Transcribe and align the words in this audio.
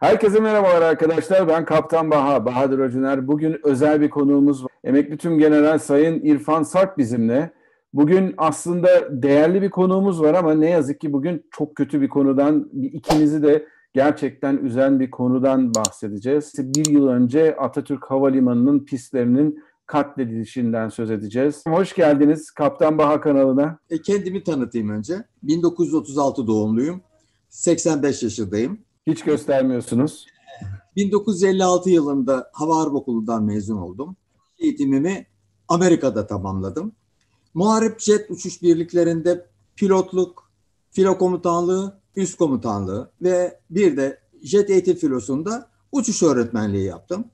Herkese 0.00 0.40
merhabalar 0.40 0.82
arkadaşlar. 0.82 1.48
Ben 1.48 1.64
Kaptan 1.64 2.10
Baha, 2.10 2.44
Bahadır 2.44 2.78
Öcüner. 2.78 3.28
Bugün 3.28 3.60
özel 3.64 4.00
bir 4.00 4.10
konuğumuz 4.10 4.64
var. 4.64 4.70
Emekli 4.84 5.16
Tüm 5.16 5.38
General 5.38 5.78
Sayın 5.78 6.20
İrfan 6.20 6.62
Sarp 6.62 6.98
bizimle. 6.98 7.52
Bugün 7.92 8.34
aslında 8.38 8.88
değerli 9.22 9.62
bir 9.62 9.70
konuğumuz 9.70 10.22
var 10.22 10.34
ama 10.34 10.54
ne 10.54 10.70
yazık 10.70 11.00
ki 11.00 11.12
bugün 11.12 11.46
çok 11.50 11.76
kötü 11.76 12.00
bir 12.00 12.08
konudan, 12.08 12.70
ikimizi 12.82 13.42
de 13.42 13.66
gerçekten 13.94 14.56
üzen 14.56 15.00
bir 15.00 15.10
konudan 15.10 15.74
bahsedeceğiz. 15.74 16.52
Bir 16.58 16.86
yıl 16.86 17.08
önce 17.08 17.56
Atatürk 17.56 18.10
Havalimanı'nın 18.10 18.84
pistlerinin 18.84 19.64
katledilişinden 19.86 20.88
söz 20.88 21.10
edeceğiz. 21.10 21.64
Hoş 21.68 21.94
geldiniz 21.94 22.50
Kaptan 22.50 22.98
Baha 22.98 23.20
kanalına. 23.20 23.78
E, 23.90 24.02
kendimi 24.02 24.44
tanıtayım 24.44 24.88
önce. 24.88 25.14
1936 25.42 26.46
doğumluyum. 26.46 27.00
85 27.48 28.22
yaşındayım. 28.22 28.87
Hiç 29.08 29.22
göstermiyorsunuz. 29.22 30.26
1956 30.96 31.90
yılında 31.90 32.50
Hava 32.52 32.78
Harp 32.78 32.94
Okulu'ndan 32.94 33.44
mezun 33.44 33.76
oldum. 33.76 34.16
Eğitimimi 34.58 35.26
Amerika'da 35.68 36.26
tamamladım. 36.26 36.92
Muharip 37.54 38.00
jet 38.00 38.30
uçuş 38.30 38.62
birliklerinde 38.62 39.46
pilotluk, 39.76 40.50
filo 40.90 41.18
komutanlığı, 41.18 42.00
üst 42.16 42.38
komutanlığı 42.38 43.10
ve 43.22 43.60
bir 43.70 43.96
de 43.96 44.18
jet 44.42 44.70
eğitim 44.70 44.96
filosunda 44.96 45.70
uçuş 45.92 46.22
öğretmenliği 46.22 46.84
yaptım. 46.84 47.24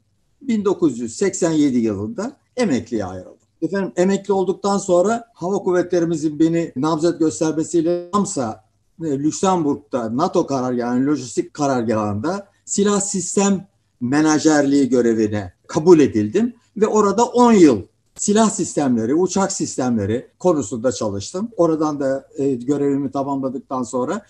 1987 0.43 1.79
yılında 1.79 2.37
emekliye 2.57 3.05
ayrıldım. 3.05 3.49
Efendim 3.63 3.93
emekli 3.97 4.33
olduktan 4.33 4.79
sonra 4.79 5.25
hava 5.35 5.59
kuvvetlerimizin 5.59 6.39
beni 6.39 6.73
namzet 6.77 7.19
göstermesiyle 7.19 8.09
Amsa, 8.13 8.64
Lüksemburg'da 9.11 10.17
NATO 10.17 10.47
karargahı, 10.47 11.07
lojistik 11.07 11.55
karargahında 11.55 12.49
silah 12.65 13.01
sistem 13.01 13.67
menajerliği 14.01 14.89
görevine 14.89 15.53
kabul 15.67 16.01
edildim 16.01 16.55
ve 16.77 16.87
orada 16.87 17.25
10 17.25 17.53
yıl 17.53 17.83
silah 18.15 18.51
sistemleri, 18.51 19.15
uçak 19.15 19.53
sistemleri 19.53 20.29
konusunda 20.39 20.93
çalıştım. 20.93 21.49
Oradan 21.57 22.01
da 22.01 22.29
e, 22.39 22.55
görevimi 22.55 23.11
tamamladıktan 23.11 23.83
sonra 23.83 24.27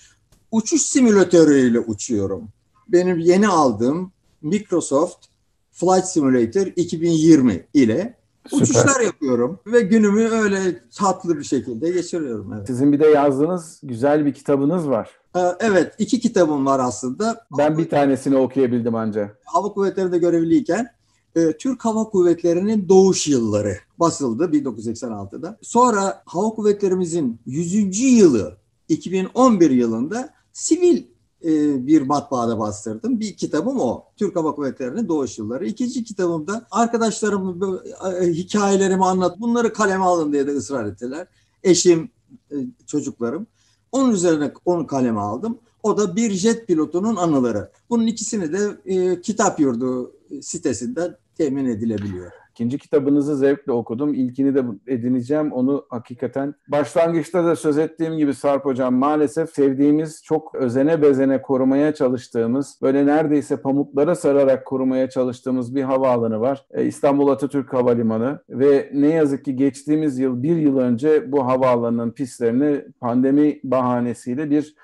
uçuş 0.50 0.82
simülatörüyle 0.82 1.80
uçuyorum. 1.80 2.48
Benim 2.88 3.18
yeni 3.18 3.48
aldığım 3.48 4.12
Microsoft 4.42 5.26
Flight 5.72 6.06
Simulator 6.06 6.66
2020 6.66 7.66
ile 7.74 8.16
Süper. 8.46 8.62
uçuşlar 8.62 9.00
yapıyorum 9.00 9.58
ve 9.66 9.80
günümü 9.80 10.28
öyle 10.28 10.82
tatlı 10.96 11.38
bir 11.38 11.44
şekilde 11.44 11.90
geçiriyorum. 11.90 12.52
Evet. 12.52 12.66
Sizin 12.66 12.92
bir 12.92 13.00
de 13.00 13.06
yazdığınız 13.06 13.80
güzel 13.82 14.26
bir 14.26 14.34
kitabınız 14.34 14.88
var. 14.88 15.10
Ee, 15.36 15.40
evet, 15.60 15.94
iki 15.98 16.20
kitabım 16.20 16.66
var 16.66 16.80
aslında. 16.80 17.46
Ben 17.58 17.78
bir 17.78 17.90
tanesini 17.90 18.36
okuyabildim 18.36 18.94
ancak. 18.94 19.38
Hava 19.44 19.72
Kuvvetleri'nde 19.72 20.18
görevliyken 20.18 20.88
e, 21.36 21.52
Türk 21.56 21.84
Hava 21.84 22.04
Kuvvetleri'nin 22.04 22.88
doğuş 22.88 23.28
yılları 23.28 23.76
basıldı 23.98 24.44
1986'da. 24.44 25.58
Sonra 25.62 26.22
Hava 26.26 26.50
Kuvvetlerimizin 26.50 27.40
100. 27.46 28.00
yılı 28.00 28.56
2011 28.88 29.70
yılında 29.70 30.30
sivil 30.52 31.02
e, 31.44 31.86
bir 31.86 32.02
matbaada 32.02 32.58
bastırdım. 32.58 33.20
Bir 33.20 33.36
kitabım 33.36 33.80
o. 33.80 34.04
Türk 34.16 34.36
Hava 34.36 34.54
Kuvvetleri'nin 34.54 35.08
doğuş 35.08 35.38
yılları. 35.38 35.66
İkinci 35.66 36.04
kitabım 36.04 36.46
da 36.46 36.66
arkadaşlarım 36.70 37.60
e, 38.22 38.26
hikayelerimi 38.26 39.04
anlat. 39.04 39.40
Bunları 39.40 39.72
kaleme 39.72 40.04
alın 40.04 40.32
diye 40.32 40.46
de 40.46 40.50
ısrar 40.50 40.86
ettiler. 40.86 41.26
Eşim, 41.62 42.10
e, 42.50 42.56
çocuklarım. 42.86 43.46
Onun 43.92 44.12
üzerine 44.12 44.52
onu 44.64 44.86
kaleme 44.86 45.20
aldım. 45.20 45.58
O 45.82 45.96
da 45.98 46.16
bir 46.16 46.30
jet 46.30 46.66
pilotunun 46.66 47.16
anıları. 47.16 47.70
Bunun 47.90 48.06
ikisini 48.06 48.52
de 48.52 49.20
kitap 49.22 49.60
yurdu 49.60 50.12
sitesinden 50.42 51.16
temin 51.36 51.64
edilebiliyor. 51.64 52.43
İkinci 52.54 52.78
kitabınızı 52.78 53.36
zevkle 53.36 53.72
okudum. 53.72 54.14
İlkini 54.14 54.54
de 54.54 54.62
edineceğim. 54.86 55.52
Onu 55.52 55.86
hakikaten 55.90 56.54
başlangıçta 56.68 57.44
da 57.44 57.56
söz 57.56 57.78
ettiğim 57.78 58.16
gibi 58.16 58.34
Sarp 58.34 58.64
Hocam 58.64 58.94
maalesef 58.94 59.50
sevdiğimiz, 59.50 60.22
çok 60.24 60.54
özene 60.54 61.02
bezene 61.02 61.42
korumaya 61.42 61.94
çalıştığımız, 61.94 62.78
böyle 62.82 63.06
neredeyse 63.06 63.56
pamuklara 63.56 64.14
sararak 64.14 64.66
korumaya 64.66 65.10
çalıştığımız 65.10 65.74
bir 65.74 65.82
havaalanı 65.82 66.40
var. 66.40 66.66
E, 66.70 66.84
İstanbul 66.84 67.28
Atatürk 67.28 67.72
Havalimanı 67.72 68.40
ve 68.48 68.90
ne 68.92 69.08
yazık 69.08 69.44
ki 69.44 69.56
geçtiğimiz 69.56 70.18
yıl, 70.18 70.42
bir 70.42 70.56
yıl 70.56 70.78
önce 70.78 71.32
bu 71.32 71.46
havaalanının 71.46 72.10
pistlerini 72.10 72.84
pandemi 73.00 73.60
bahanesiyle 73.64 74.50
bir 74.50 74.74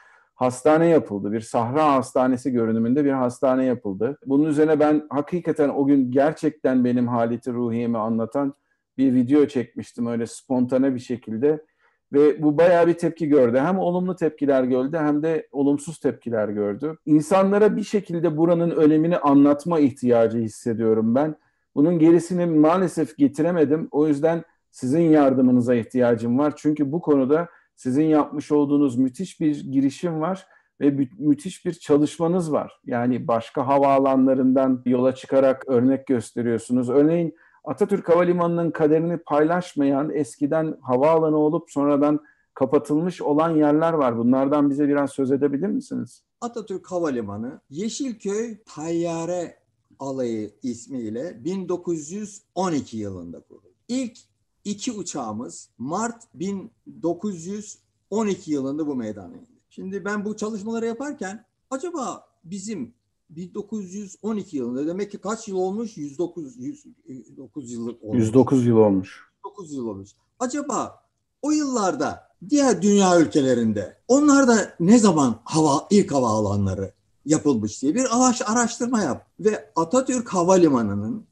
hastane 0.41 0.87
yapıldı. 0.87 1.33
Bir 1.33 1.41
sahra 1.41 1.93
hastanesi 1.93 2.53
görünümünde 2.53 3.05
bir 3.05 3.11
hastane 3.11 3.65
yapıldı. 3.65 4.19
Bunun 4.27 4.45
üzerine 4.45 4.81
ben 4.81 5.07
hakikaten 5.11 5.69
o 5.69 5.87
gün 5.87 6.11
gerçekten 6.11 6.85
benim 6.85 7.09
haleti 7.09 7.53
ruhiyemi 7.53 7.99
anlatan 7.99 8.55
bir 8.99 9.15
video 9.15 9.47
çekmiştim 9.47 10.07
öyle 10.07 10.27
spontane 10.27 10.95
bir 10.95 11.01
şekilde. 11.01 11.65
Ve 12.13 12.43
bu 12.43 12.59
bayağı 12.59 12.87
bir 12.87 12.95
tepki 12.95 13.29
gördü. 13.29 13.59
Hem 13.59 13.79
olumlu 13.79 14.17
tepkiler 14.17 14.65
gördü 14.65 14.97
hem 14.97 15.23
de 15.23 15.49
olumsuz 15.53 15.99
tepkiler 15.99 16.49
gördü. 16.49 16.97
İnsanlara 17.07 17.77
bir 17.77 17.85
şekilde 17.85 18.37
buranın 18.37 18.71
önemini 18.71 19.19
anlatma 19.19 19.79
ihtiyacı 19.79 20.39
hissediyorum 20.39 21.15
ben. 21.15 21.37
Bunun 21.75 21.99
gerisini 21.99 22.47
maalesef 22.47 23.17
getiremedim. 23.17 23.89
O 23.91 24.07
yüzden 24.07 24.45
sizin 24.71 25.03
yardımınıza 25.03 25.75
ihtiyacım 25.75 26.39
var. 26.39 26.53
Çünkü 26.57 26.93
bu 26.93 27.01
konuda 27.01 27.49
sizin 27.81 28.05
yapmış 28.05 28.53
olduğunuz 28.53 28.97
müthiş 28.99 29.41
bir 29.41 29.73
girişim 29.73 30.21
var 30.21 30.47
ve 30.81 30.91
mü- 30.91 31.09
müthiş 31.19 31.65
bir 31.67 31.73
çalışmanız 31.73 32.53
var. 32.53 32.81
Yani 32.87 33.29
başka 33.29 33.67
havaalanlarından 33.67 34.83
yola 34.87 35.15
çıkarak 35.15 35.65
örnek 35.69 36.07
gösteriyorsunuz. 36.07 36.91
Örneğin 36.91 37.35
Atatürk 37.65 38.09
Havalimanı'nın 38.09 38.71
kaderini 38.71 39.17
paylaşmayan 39.19 40.11
eskiden 40.15 40.77
havaalanı 40.83 41.37
olup 41.37 41.71
sonradan 41.71 42.21
kapatılmış 42.55 43.23
olan 43.23 43.57
yerler 43.57 43.93
var. 43.93 44.19
Bunlardan 44.19 44.71
bize 44.71 44.89
biraz 44.89 45.11
söz 45.11 45.33
edebilir 45.33 45.69
misiniz? 45.69 46.23
Atatürk 46.41 46.87
Havalimanı 46.91 47.61
Yeşilköy 47.71 48.57
Tayyare 48.77 49.57
Alayı 49.99 50.51
ismiyle 50.63 51.45
1912 51.45 52.97
yılında 52.97 53.41
kuruldu. 53.41 53.75
İlk 53.89 54.19
iki 54.65 54.93
uçağımız 54.93 55.69
Mart 55.79 56.23
1912 56.35 58.53
yılında 58.53 58.87
bu 58.87 58.95
meydana 58.95 59.35
indi. 59.35 59.61
Şimdi 59.71 60.05
ben 60.05 60.25
bu 60.25 60.37
çalışmaları 60.37 60.87
yaparken 60.87 61.45
acaba 61.71 62.27
bizim 62.45 62.95
1912 63.31 64.57
yılında 64.57 64.87
demek 64.87 65.11
ki 65.11 65.19
kaç 65.19 65.49
yıl 65.49 65.57
olmuş? 65.57 65.97
109 65.97 66.57
109 66.57 67.73
yıl 67.73 67.97
olmuş. 68.03 68.19
109 68.19 68.67
yıl 68.67 68.77
olmuş. 68.77 69.21
109 69.45 69.73
yıl 69.73 69.87
olmuş. 69.87 70.11
Acaba 70.39 71.05
o 71.43 71.51
yıllarda 71.51 72.31
diğer 72.49 72.83
dünya 72.83 73.21
ülkelerinde 73.21 73.97
onlarda 74.09 74.75
ne 74.81 74.99
zaman 74.99 75.41
hava 75.45 75.87
ilk 75.91 76.13
hava 76.13 76.29
alanları 76.29 76.93
yapılmış 77.27 77.83
diye 77.83 77.95
bir 77.95 78.07
araştırma 78.47 79.03
yap 79.03 79.27
ve 79.41 79.73
Atatürk 79.77 80.29
Havalimanı'nın 80.29 81.27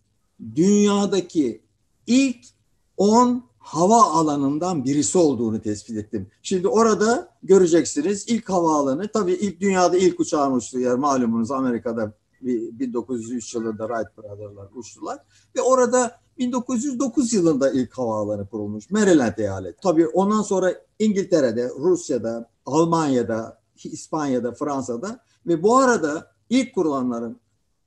dünyadaki 0.54 1.62
ilk 2.06 2.57
10 2.98 3.44
hava 3.58 4.02
alanından 4.02 4.84
birisi 4.84 5.18
olduğunu 5.18 5.62
tespit 5.62 5.96
ettim. 5.96 6.30
Şimdi 6.42 6.68
orada 6.68 7.28
göreceksiniz 7.42 8.24
ilk 8.28 8.50
havaalanı 8.50 9.08
tabii 9.08 9.32
ilk 9.32 9.60
dünyada 9.60 9.96
ilk 9.96 10.20
uçağın 10.20 10.52
uçtuğu 10.52 10.80
yer 10.80 10.94
malumunuz 10.94 11.50
Amerika'da 11.50 12.12
1903 12.40 13.54
yılında 13.54 13.88
Wright 13.88 14.18
Brothers'lar 14.18 14.68
uçtular 14.74 15.18
ve 15.56 15.62
orada 15.62 16.20
1909 16.38 17.32
yılında 17.32 17.70
ilk 17.70 17.98
havaalanı 17.98 18.46
kurulmuş 18.46 18.90
Maryland 18.90 19.38
eyaleti. 19.38 19.78
Tabii 19.82 20.06
ondan 20.06 20.42
sonra 20.42 20.74
İngiltere'de, 20.98 21.70
Rusya'da, 21.78 22.50
Almanya'da, 22.66 23.60
İspanya'da, 23.84 24.52
Fransa'da 24.52 25.20
ve 25.46 25.62
bu 25.62 25.76
arada 25.76 26.32
ilk 26.50 26.74
kurulanların 26.74 27.36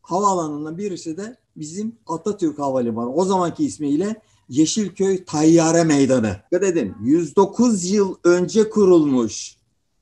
havaalanından 0.02 0.78
birisi 0.78 1.18
de 1.18 1.38
bizim 1.56 1.96
Atatürk 2.08 2.60
Havalimanı. 2.60 3.14
O 3.14 3.26
zamanki 3.26 3.66
ismiyle 3.66 4.22
Yeşilköy 4.52 5.26
Tayyare 5.26 5.84
Meydanı. 5.84 6.36
Dikkat 6.52 6.70
edin 6.70 6.96
109 7.04 7.92
yıl 7.92 8.16
önce 8.24 8.70
kurulmuş 8.70 9.56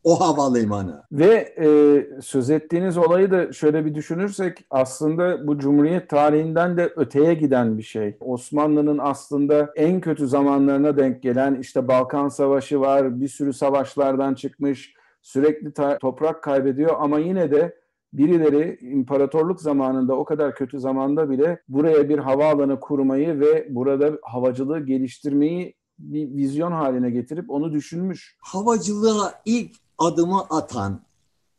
o 0.03 0.21
havalimanı. 0.21 1.03
Ve 1.11 1.55
e, 1.59 1.67
söz 2.21 2.49
ettiğiniz 2.49 2.97
olayı 2.97 3.31
da 3.31 3.53
şöyle 3.53 3.85
bir 3.85 3.95
düşünürsek 3.95 4.57
aslında 4.69 5.47
bu 5.47 5.59
Cumhuriyet 5.59 6.09
tarihinden 6.09 6.77
de 6.77 6.93
öteye 6.95 7.33
giden 7.33 7.77
bir 7.77 7.83
şey. 7.83 8.17
Osmanlı'nın 8.19 8.97
aslında 8.97 9.73
en 9.75 10.01
kötü 10.01 10.27
zamanlarına 10.27 10.97
denk 10.97 11.23
gelen 11.23 11.55
işte 11.55 11.87
Balkan 11.87 12.29
Savaşı 12.29 12.79
var, 12.79 13.21
bir 13.21 13.27
sürü 13.27 13.53
savaşlardan 13.53 14.33
çıkmış, 14.33 14.93
sürekli 15.21 15.73
toprak 16.01 16.43
kaybediyor 16.43 16.95
ama 16.99 17.19
yine 17.19 17.51
de 17.51 17.78
birileri 18.13 18.77
imparatorluk 18.81 19.61
zamanında 19.61 20.15
o 20.15 20.25
kadar 20.25 20.55
kötü 20.55 20.79
zamanda 20.79 21.29
bile 21.29 21.61
buraya 21.69 22.09
bir 22.09 22.17
havaalanı 22.17 22.79
kurmayı 22.79 23.39
ve 23.39 23.67
burada 23.69 24.17
havacılığı 24.21 24.85
geliştirmeyi 24.85 25.75
bir 25.99 26.35
vizyon 26.35 26.71
haline 26.71 27.09
getirip 27.09 27.49
onu 27.49 27.73
düşünmüş. 27.73 28.37
Havacılığa 28.39 29.33
ilk 29.45 29.75
adımı 29.97 30.41
atan 30.49 31.01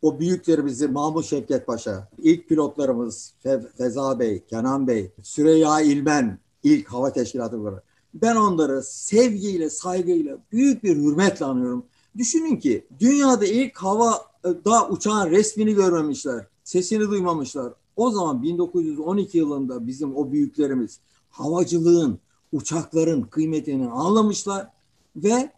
o 0.03 0.21
büyüklerimizi 0.21 0.89
Mahmut 0.89 1.25
Şevket 1.25 1.67
Paşa, 1.67 2.09
ilk 2.19 2.49
pilotlarımız 2.49 3.35
Fe 3.43 3.61
Feza 3.77 4.19
Bey, 4.19 4.45
Kenan 4.45 4.87
Bey, 4.87 5.13
Süreyya 5.23 5.81
İlmen, 5.81 6.39
ilk 6.63 6.89
hava 6.89 7.13
teşkilatı 7.13 7.61
olarak. 7.61 7.85
Ben 8.15 8.37
onları 8.37 8.83
sevgiyle, 8.83 9.71
saygıyla, 9.71 10.39
büyük 10.53 10.85
bir 10.85 10.97
hürmetle 10.97 11.45
anıyorum. 11.45 11.87
Düşünün 12.19 12.57
ki 12.57 12.87
dünyada 13.01 13.47
ilk 13.47 13.77
havada 13.77 14.89
uçağın 14.91 15.31
resmini 15.31 15.75
görmemişler, 15.75 16.47
sesini 16.65 17.09
duymamışlar. 17.09 17.73
O 17.97 18.11
zaman 18.11 18.43
1912 18.43 19.39
yılında 19.39 19.87
bizim 19.87 20.17
o 20.17 20.33
büyüklerimiz 20.33 21.01
havacılığın, 21.31 22.19
uçakların 22.53 23.23
kıymetini 23.23 23.89
anlamışlar 23.89 24.69
ve 25.17 25.53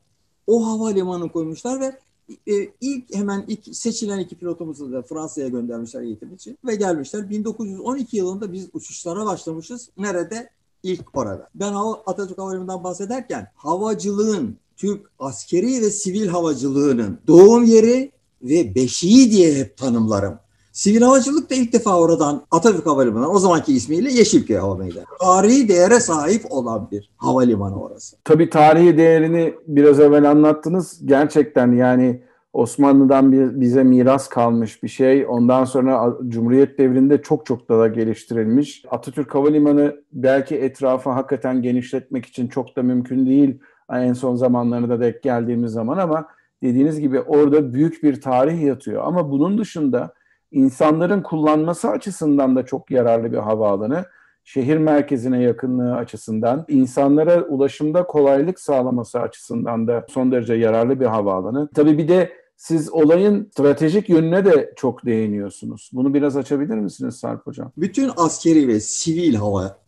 o 0.47 0.67
havalimanı 0.67 1.33
koymuşlar 1.33 1.81
ve 1.81 1.99
e, 2.47 2.69
ilk 2.81 3.15
hemen 3.15 3.45
ilk 3.49 3.77
seçilen 3.77 4.19
iki 4.19 4.37
pilotumuzu 4.37 4.93
da 4.93 5.03
Fransa'ya 5.03 5.49
göndermişler 5.49 6.03
eğitim 6.03 6.35
için 6.35 6.59
ve 6.65 6.75
gelmişler. 6.75 7.31
1912 7.31 8.17
yılında 8.17 8.53
biz 8.53 8.69
uçuşlara 8.73 9.27
başlamışız. 9.27 9.91
Nerede? 9.99 10.51
İlk 10.83 11.17
orada. 11.17 11.49
Ben 11.55 11.73
Atatürk 12.07 12.39
Havalimanı'ndan 12.39 12.85
bahsederken 12.85 13.51
havacılığın 13.55 14.57
Türk 14.83 15.01
askeri 15.19 15.67
ve 15.67 15.91
sivil 15.91 16.27
havacılığının 16.27 17.19
doğum 17.27 17.65
yeri 17.65 18.13
ve 18.43 18.75
beşiği 18.75 19.31
diye 19.31 19.55
hep 19.55 19.77
tanımlarım. 19.77 20.39
Sivil 20.73 21.03
havacılık 21.03 21.51
da 21.51 21.55
ilk 21.55 21.73
defa 21.73 22.01
oradan 22.01 22.43
Atatürk 22.51 22.87
Havalimanı 22.87 23.31
o 23.31 23.39
zamanki 23.39 23.75
ismiyle 23.75 24.13
Yeşilköy 24.13 24.57
Hava 24.57 24.75
Meydanı. 24.75 25.05
Tarihi 25.21 25.69
değere 25.69 26.01
sahip 26.01 26.43
olan 26.51 26.89
bir 26.91 27.11
havalimanı 27.17 27.83
orası. 27.83 28.17
Tabii 28.25 28.51
tarihi 28.51 28.97
değerini 28.97 29.55
biraz 29.67 30.01
evvel 30.01 30.31
anlattınız. 30.31 31.01
Gerçekten 31.05 31.73
yani 31.73 32.23
Osmanlı'dan 32.53 33.33
bir, 33.33 33.61
bize 33.61 33.83
miras 33.83 34.29
kalmış 34.29 34.83
bir 34.83 34.89
şey. 34.89 35.27
Ondan 35.29 35.65
sonra 35.65 36.17
Cumhuriyet 36.29 36.79
devrinde 36.79 37.23
çok 37.23 37.47
çok 37.47 37.69
daha 37.69 37.89
geliştirilmiş. 37.89 38.85
Atatürk 38.91 39.35
Havalimanı 39.35 39.97
belki 40.13 40.57
etrafı 40.57 41.11
hakikaten 41.11 41.63
genişletmek 41.63 42.27
için 42.27 42.49
çok 42.49 42.77
da 42.77 42.83
mümkün 42.83 43.27
değil. 43.27 43.59
En 43.93 44.13
son 44.13 44.35
zamanlarında 44.35 45.01
denk 45.01 45.23
geldiğimiz 45.23 45.73
zaman 45.73 45.99
ama 45.99 46.27
dediğiniz 46.63 47.01
gibi 47.01 47.21
orada 47.21 47.73
büyük 47.73 48.03
bir 48.03 48.21
tarih 48.21 48.63
yatıyor. 48.63 49.03
Ama 49.05 49.31
bunun 49.31 49.59
dışında 49.59 50.15
insanların 50.51 51.23
kullanması 51.23 51.89
açısından 51.91 52.57
da 52.57 52.65
çok 52.65 52.91
yararlı 52.91 53.33
bir 53.33 53.39
havaalanı. 53.39 54.05
Şehir 54.45 54.77
merkezine 54.77 55.43
yakınlığı 55.43 55.95
açısından, 55.95 56.65
insanlara 56.69 57.43
ulaşımda 57.43 58.07
kolaylık 58.07 58.61
sağlaması 58.61 59.21
açısından 59.21 59.87
da 59.87 60.07
son 60.09 60.33
derece 60.33 60.55
yararlı 60.55 61.01
bir 61.01 61.07
havaalanı. 61.07 61.69
Tabii 61.75 61.99
bir 61.99 62.09
de 62.09 62.33
siz 62.57 62.93
olayın 62.93 63.51
stratejik 63.53 64.09
yönüne 64.09 64.45
de 64.45 64.73
çok 64.77 65.07
değiniyorsunuz. 65.07 65.91
Bunu 65.93 66.15
biraz 66.15 66.37
açabilir 66.37 66.75
misiniz 66.75 67.15
Sarp 67.17 67.47
Hocam? 67.47 67.73
Bütün 67.77 68.11
askeri 68.17 68.69
ve 68.69 68.81
sivil 68.81 69.35
hava 69.35 69.82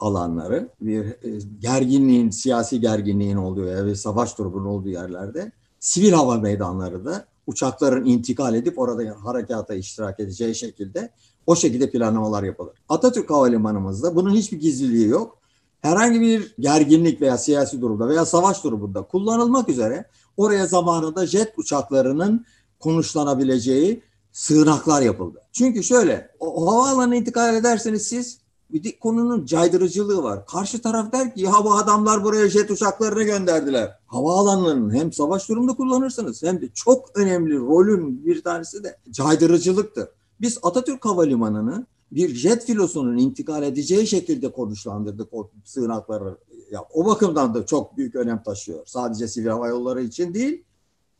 alanları 0.00 0.68
bir 0.80 1.04
e, 1.04 1.38
gerginliğin, 1.60 2.30
siyasi 2.30 2.80
gerginliğin 2.80 3.36
olduğu 3.36 3.66
ve 3.66 3.94
savaş 3.94 4.38
durumunun 4.38 4.66
olduğu 4.66 4.88
yerlerde 4.88 5.52
sivil 5.80 6.12
hava 6.12 6.36
meydanları 6.36 7.04
da 7.04 7.24
uçakların 7.46 8.04
intikal 8.04 8.54
edip 8.54 8.78
orada 8.78 9.16
harekata 9.24 9.74
iştirak 9.74 10.20
edeceği 10.20 10.54
şekilde 10.54 11.10
o 11.46 11.56
şekilde 11.56 11.90
planlamalar 11.90 12.42
yapılır. 12.42 12.72
Atatürk 12.88 13.30
Havalimanımızda 13.30 14.16
bunun 14.16 14.34
hiçbir 14.34 14.60
gizliliği 14.60 15.08
yok. 15.08 15.38
Herhangi 15.80 16.20
bir 16.20 16.54
gerginlik 16.58 17.20
veya 17.20 17.38
siyasi 17.38 17.80
durumda 17.80 18.08
veya 18.08 18.26
savaş 18.26 18.64
durumunda 18.64 19.02
kullanılmak 19.02 19.68
üzere 19.68 20.04
oraya 20.36 20.66
zamanında 20.66 21.26
jet 21.26 21.58
uçaklarının 21.58 22.46
konuşlanabileceği 22.80 24.02
sığınaklar 24.32 25.02
yapıldı. 25.02 25.42
Çünkü 25.52 25.82
şöyle 25.82 26.30
o 26.40 26.72
havaalanına 26.72 27.16
intikal 27.16 27.54
ederseniz 27.54 28.06
siz 28.06 28.38
bir 28.82 28.98
konunun 28.98 29.46
caydırıcılığı 29.46 30.22
var. 30.22 30.46
Karşı 30.46 30.82
taraf 30.82 31.12
der 31.12 31.34
ki 31.34 31.40
ya 31.42 31.52
bu 31.64 31.74
adamlar 31.74 32.24
buraya 32.24 32.48
jet 32.48 32.70
uçaklarını 32.70 33.22
gönderdiler. 33.22 33.98
Havaalanlarının 34.06 34.94
hem 34.94 35.12
savaş 35.12 35.48
durumunda 35.48 35.74
kullanırsınız 35.74 36.42
hem 36.42 36.60
de 36.60 36.68
çok 36.74 37.10
önemli 37.14 37.58
rolün 37.58 38.26
bir 38.26 38.42
tanesi 38.42 38.84
de 38.84 38.96
caydırıcılıktır. 39.10 40.08
Biz 40.40 40.58
Atatürk 40.62 41.04
Havalimanı'nı 41.04 41.86
bir 42.12 42.34
jet 42.34 42.64
filosunun 42.64 43.16
intikal 43.16 43.62
edeceği 43.62 44.06
şekilde 44.06 44.52
konuşlandırdık 44.52 45.28
o 45.32 45.50
sığınakları. 45.64 46.36
Ya, 46.70 46.80
o 46.92 47.06
bakımdan 47.06 47.54
da 47.54 47.66
çok 47.66 47.96
büyük 47.96 48.14
önem 48.14 48.42
taşıyor. 48.42 48.86
Sadece 48.86 49.28
sivil 49.28 49.48
hava 49.48 49.68
yolları 49.68 50.02
için 50.02 50.34
değil, 50.34 50.64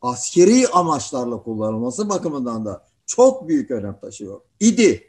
askeri 0.01 0.67
amaçlarla 0.67 1.43
kullanılması 1.43 2.09
bakımından 2.09 2.65
da 2.65 2.85
çok 3.05 3.47
büyük 3.47 3.71
önem 3.71 3.99
taşıyor. 3.99 4.41
İdi. 4.59 5.03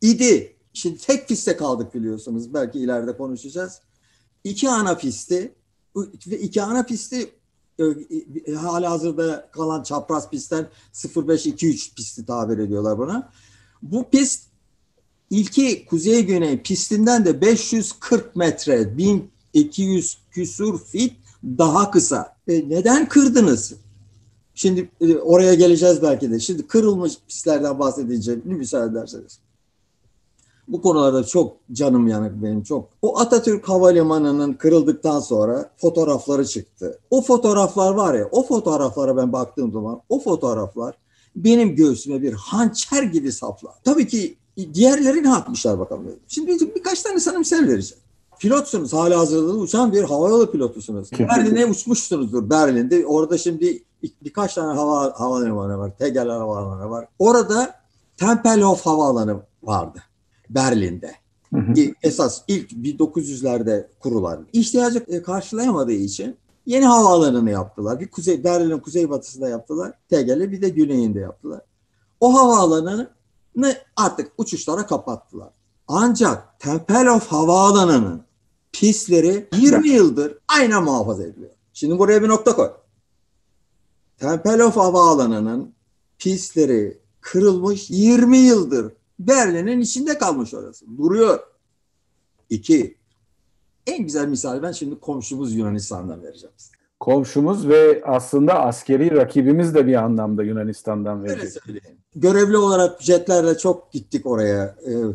İdi. 0.00 0.55
Şimdi 0.76 0.98
tek 0.98 1.28
pistte 1.28 1.56
kaldık 1.56 1.94
biliyorsunuz. 1.94 2.54
Belki 2.54 2.78
ileride 2.78 3.16
konuşacağız. 3.16 3.80
İki 4.44 4.70
ana 4.70 4.96
pisti 4.96 5.54
ve 6.26 6.38
iki 6.38 6.62
ana 6.62 6.82
pisti 6.82 7.30
e, 7.78 7.84
e, 8.46 8.52
hala 8.52 8.90
hazırda 8.90 9.48
kalan 9.52 9.82
çapraz 9.82 10.30
pistten 10.30 10.68
05-2-3 10.94 11.94
pisti 11.94 12.26
tabir 12.26 12.58
ediyorlar 12.58 12.98
buna. 12.98 13.32
Bu 13.82 14.10
pist 14.10 14.42
ilki 15.30 15.86
kuzey 15.86 16.26
güney 16.26 16.62
pistinden 16.62 17.24
de 17.24 17.40
540 17.40 18.36
metre 18.36 18.98
1200 18.98 20.18
küsur 20.30 20.84
fit 20.84 21.16
daha 21.44 21.90
kısa. 21.90 22.36
E 22.48 22.68
neden 22.68 23.08
kırdınız? 23.08 23.74
Şimdi 24.54 24.90
e, 25.00 25.16
oraya 25.16 25.54
geleceğiz 25.54 26.02
belki 26.02 26.30
de. 26.30 26.40
Şimdi 26.40 26.66
kırılmış 26.66 27.12
pistlerden 27.28 27.78
bahsedince 27.78 28.38
müsaade 28.44 28.90
ederseniz. 28.90 29.45
Bu 30.68 30.82
konularda 30.82 31.24
çok 31.24 31.56
canım 31.72 32.08
yanık 32.08 32.42
benim 32.42 32.62
çok. 32.62 32.88
O 33.02 33.18
Atatürk 33.18 33.68
Havalimanı'nın 33.68 34.52
kırıldıktan 34.52 35.20
sonra 35.20 35.70
fotoğrafları 35.76 36.46
çıktı. 36.46 36.98
O 37.10 37.22
fotoğraflar 37.22 37.94
var 37.94 38.14
ya, 38.14 38.28
o 38.32 38.46
fotoğraflara 38.46 39.16
ben 39.16 39.32
baktığım 39.32 39.72
zaman 39.72 40.00
o 40.08 40.20
fotoğraflar 40.20 40.94
benim 41.36 41.76
göğsüme 41.76 42.22
bir 42.22 42.32
hançer 42.32 43.02
gibi 43.02 43.32
saplar. 43.32 43.74
Tabii 43.84 44.06
ki 44.06 44.36
diğerlerini 44.74 45.32
atmışlar 45.32 45.78
bakalım. 45.78 46.04
Şimdi 46.28 46.74
birkaç 46.74 47.02
tane 47.02 47.20
sana 47.20 47.38
misal 47.38 47.68
vereceğim. 47.68 48.02
Pilotsunuz, 48.38 48.92
hala 48.92 49.18
hazırda 49.18 49.52
uçan 49.52 49.92
bir 49.92 50.02
havayolu 50.02 50.50
pilotusunuz. 50.50 51.12
Berlin'e 51.18 51.66
uçmuşsunuzdur 51.66 52.50
Berlin'de. 52.50 53.06
Orada 53.06 53.38
şimdi 53.38 53.82
birkaç 54.24 54.54
tane 54.54 54.78
hava 54.78 55.20
havalimanı 55.20 55.78
var. 55.78 55.92
Tegel 55.98 56.28
havalimanı 56.28 56.90
var. 56.90 57.08
Orada 57.18 57.74
Tempelhof 58.16 58.86
havaalanı 58.86 59.36
vardı. 59.62 59.98
Berlin'de. 60.50 61.12
Hı 61.54 61.60
hı. 61.60 61.74
Esas 62.02 62.42
ilk 62.48 62.72
1900'lerde 62.72 63.86
kurulan 64.00 64.46
ihtiyacı 64.52 65.04
e, 65.08 65.22
karşılayamadığı 65.22 65.92
için 65.92 66.36
yeni 66.66 66.84
havaalanını 66.84 67.50
yaptılar. 67.50 68.00
Bir 68.00 68.10
kuzey 68.10 68.44
Berlin'in 68.44 68.78
kuzeybatısında 68.78 69.48
yaptılar. 69.48 69.92
Tegel'i 70.08 70.52
bir 70.52 70.62
de 70.62 70.68
güneyinde 70.68 71.20
yaptılar. 71.20 71.60
O 72.20 72.34
havaalanını 72.34 73.10
artık 73.96 74.32
uçuşlara 74.38 74.86
kapattılar. 74.86 75.52
Ancak 75.88 76.60
Tempelhof 76.60 77.26
Havaalanı'nın 77.26 78.22
pistleri 78.72 79.48
20 79.56 79.88
yıldır 79.88 80.38
aynen 80.48 80.84
muhafaza 80.84 81.22
ediliyor. 81.22 81.50
Şimdi 81.72 81.98
buraya 81.98 82.22
bir 82.22 82.28
nokta 82.28 82.56
koy. 82.56 82.70
Tempelhof 84.18 84.76
Havaalanı'nın 84.76 85.74
pistleri 86.18 86.98
kırılmış 87.20 87.90
20 87.90 88.36
yıldır 88.36 88.92
Berlin'in 89.18 89.80
içinde 89.80 90.18
kalmış 90.18 90.54
orası. 90.54 90.86
Duruyor. 90.98 91.38
İki. 92.50 92.96
En 93.86 94.04
güzel 94.04 94.28
misal 94.28 94.62
ben 94.62 94.72
şimdi 94.72 95.00
komşumuz 95.00 95.54
Yunanistan'dan 95.54 96.22
vereceğim 96.22 96.54
size. 96.56 96.76
Komşumuz 97.00 97.68
ve 97.68 98.02
aslında 98.06 98.54
askeri 98.54 99.16
rakibimiz 99.16 99.74
de 99.74 99.86
bir 99.86 99.94
anlamda 99.94 100.42
Yunanistan'dan 100.42 101.24
verecek. 101.24 101.62
Görevli 102.14 102.56
olarak 102.56 103.02
jetlerle 103.02 103.58
çok 103.58 103.92
gittik 103.92 104.26
oraya 104.26 104.76
e, 104.84 104.92
e, 104.92 105.06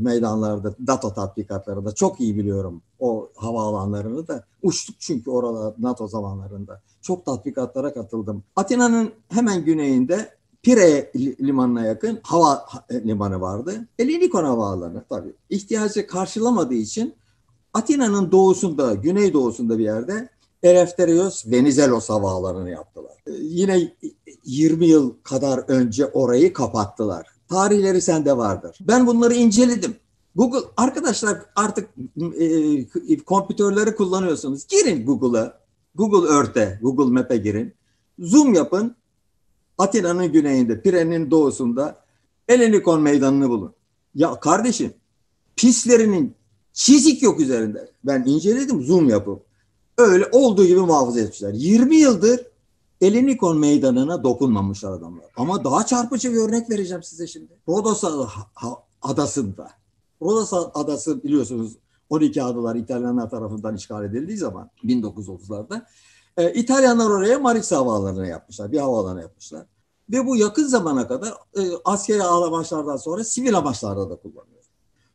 meydanlarda, 0.00 0.74
NATO 0.88 1.14
tatbikatlarında. 1.14 1.94
Çok 1.94 2.20
iyi 2.20 2.36
biliyorum 2.36 2.82
o 2.98 3.30
havaalanlarını 3.36 4.28
da. 4.28 4.44
Uçtuk 4.62 4.96
çünkü 4.98 5.30
orada 5.30 5.74
NATO 5.78 6.08
zamanlarında. 6.08 6.82
Çok 7.02 7.24
tatbikatlara 7.26 7.94
katıldım. 7.94 8.42
Atina'nın 8.56 9.12
hemen 9.28 9.64
güneyinde 9.64 10.37
Pire 10.68 11.10
limanına 11.40 11.84
yakın 11.84 12.20
hava 12.22 12.66
limanı 12.92 13.40
vardı. 13.40 13.88
Elinikon 13.98 14.44
havaalanı 14.44 15.04
tabii. 15.08 15.32
İhtiyacı 15.50 16.06
karşılamadığı 16.06 16.74
için 16.74 17.14
Atina'nın 17.74 18.32
doğusunda, 18.32 18.94
güneydoğusunda 18.94 19.78
bir 19.78 19.84
yerde 19.84 20.28
Eleftherios 20.62 21.46
Venizelos 21.46 22.08
havaalanını 22.08 22.70
yaptılar. 22.70 23.12
Ee, 23.26 23.30
yine 23.40 23.92
20 24.44 24.86
yıl 24.86 25.14
kadar 25.22 25.58
önce 25.68 26.06
orayı 26.06 26.52
kapattılar. 26.52 27.26
Tarihleri 27.48 28.00
sende 28.00 28.36
vardır. 28.36 28.78
Ben 28.80 29.06
bunları 29.06 29.34
inceledim. 29.34 29.96
Google 30.36 30.68
arkadaşlar 30.76 31.38
artık 31.56 31.88
e, 32.40 33.18
kompütörleri 33.18 33.94
kullanıyorsunuz. 33.94 34.66
Girin 34.66 35.06
Google'a. 35.06 35.58
Google 35.94 36.34
Earth'e, 36.34 36.78
Google 36.82 37.12
Map'e 37.12 37.36
girin. 37.36 37.74
Zoom 38.18 38.54
yapın 38.54 38.97
Atina'nın 39.78 40.32
güneyinde, 40.32 40.82
Pirene'nin 40.82 41.30
doğusunda 41.30 42.04
Elenikon 42.48 43.02
Meydanı'nı 43.02 43.48
bulun. 43.48 43.74
Ya 44.14 44.40
kardeşim 44.40 44.92
pistlerinin 45.56 46.34
çizik 46.72 47.22
yok 47.22 47.40
üzerinde. 47.40 47.90
Ben 48.04 48.24
inceledim 48.26 48.82
zoom 48.82 49.08
yapıp. 49.08 49.42
Öyle 49.98 50.28
olduğu 50.32 50.66
gibi 50.66 50.80
muhafaza 50.80 51.20
etmişler. 51.20 51.52
20 51.54 51.96
yıldır 51.96 52.40
Elenikon 53.00 53.58
meydanına 53.58 54.24
dokunmamışlar 54.24 54.92
adamlar. 54.92 55.24
Ama 55.36 55.64
daha 55.64 55.86
çarpıcı 55.86 56.32
bir 56.32 56.36
örnek 56.36 56.70
vereceğim 56.70 57.02
size 57.02 57.26
şimdi. 57.26 57.52
Rodos 57.68 58.04
adasında. 59.02 59.70
Rodos 60.22 60.52
adası 60.74 61.22
biliyorsunuz 61.22 61.76
12 62.10 62.42
adalar 62.42 62.76
İtalyanlar 62.76 63.30
tarafından 63.30 63.76
işgal 63.76 64.04
edildiği 64.04 64.36
zaman 64.36 64.70
1930'larda 64.84 65.82
e, 66.38 66.52
İtalyanlar 66.52 67.10
oraya 67.10 67.38
Maritza 67.38 67.76
havaalanı 67.76 68.28
yapmışlar. 68.28 68.72
Bir 68.72 68.78
havaalanı 68.78 69.20
yapmışlar. 69.20 69.66
Ve 70.10 70.26
bu 70.26 70.36
yakın 70.36 70.66
zamana 70.66 71.08
kadar 71.08 71.30
e, 71.30 71.60
askeri 71.84 72.22
amaçlardan 72.22 72.96
sonra 72.96 73.24
sivil 73.24 73.58
amaçlarda 73.58 74.10
da 74.10 74.16
kullanılıyor. 74.16 74.64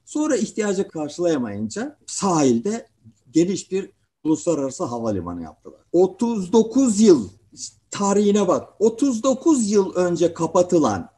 Sonra 0.06 0.36
ihtiyacı 0.36 0.88
karşılayamayınca 0.88 1.98
sahilde 2.06 2.88
geniş 3.32 3.72
bir 3.72 3.90
uluslararası 4.24 4.84
havalimanı 4.84 5.42
yaptılar. 5.42 5.80
39 5.92 7.00
yıl 7.00 7.30
tarihine 7.92 8.48
bak. 8.48 8.70
39 8.80 9.72
yıl 9.72 9.96
önce 9.96 10.34
kapatılan 10.34 11.10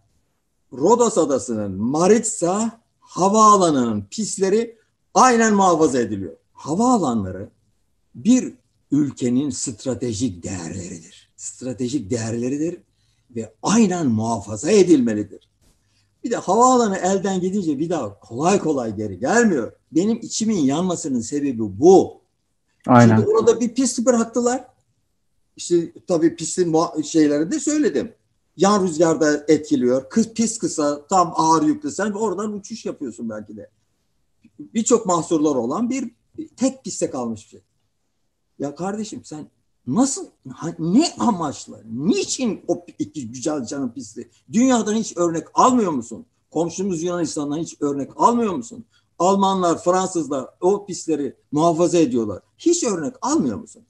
Rodos 0.74 1.17
Adası'nın 1.17 1.71
Maritza 1.71 2.81
havaalanının 3.00 4.07
pistleri 4.12 4.77
aynen 5.13 5.53
muhafaza 5.53 6.00
ediliyor. 6.00 6.38
Havaalanları 6.53 7.50
bir 8.15 8.53
ülkenin 8.95 9.49
stratejik 9.49 10.43
değerleridir. 10.43 11.29
Stratejik 11.35 12.11
değerleridir 12.11 12.77
ve 13.35 13.53
aynen 13.63 14.07
muhafaza 14.07 14.71
edilmelidir. 14.71 15.49
Bir 16.23 16.31
de 16.31 16.35
havaalanı 16.35 16.97
elden 16.97 17.41
gidince 17.41 17.79
bir 17.79 17.89
daha 17.89 18.19
kolay 18.19 18.59
kolay 18.59 18.95
geri 18.95 19.19
gelmiyor. 19.19 19.71
Benim 19.91 20.17
içimin 20.17 20.57
yanmasının 20.57 21.21
sebebi 21.21 21.79
bu. 21.79 22.21
Aynen. 22.87 23.17
Şimdi 23.17 23.29
orada 23.29 23.59
bir 23.59 23.73
pist 23.73 24.05
bıraktılar. 24.05 24.67
İşte 25.55 25.93
tabii 26.07 26.35
pistin 26.35 26.75
şeyleri 27.01 27.51
de 27.51 27.59
söyledim. 27.59 28.13
Yan 28.57 28.83
rüzgarda 28.83 29.45
etkiliyor. 29.47 30.09
Kız 30.09 30.33
pis 30.33 30.57
kısa, 30.57 31.07
tam 31.07 31.33
ağır 31.35 31.63
yüklü. 31.63 31.91
Sen 31.91 32.11
oradan 32.11 32.53
uçuş 32.53 32.85
yapıyorsun 32.85 33.29
belki 33.29 33.57
de. 33.57 33.69
Birçok 34.59 35.05
mahsurlar 35.05 35.55
olan 35.55 35.89
bir 35.89 36.11
tek 36.57 36.83
piste 36.83 37.09
kalmış 37.09 37.45
bir 37.45 37.49
şey. 37.49 37.61
Ya 38.59 38.75
kardeşim 38.75 39.21
sen 39.24 39.45
nasıl, 39.88 40.25
ne 40.79 41.05
amaçla, 41.19 41.77
niçin 41.91 42.62
o 42.67 42.85
iki 43.00 43.31
güzel 43.31 43.65
canın 43.65 43.89
pisti? 43.89 44.29
Dünyadan 44.53 44.93
hiç 44.93 45.17
örnek 45.17 45.43
almıyor 45.53 45.91
musun? 45.91 46.25
Komşumuz 46.51 47.03
Yunanistan'dan 47.03 47.57
hiç 47.57 47.81
örnek 47.81 48.12
almıyor 48.15 48.53
musun? 48.53 48.85
Almanlar, 49.19 49.83
Fransızlar 49.83 50.45
o 50.62 50.85
pistleri 50.85 51.33
muhafaza 51.51 51.97
ediyorlar. 51.97 52.39
Hiç 52.57 52.83
örnek 52.83 53.13
almıyor 53.21 53.57
musun? 53.57 53.83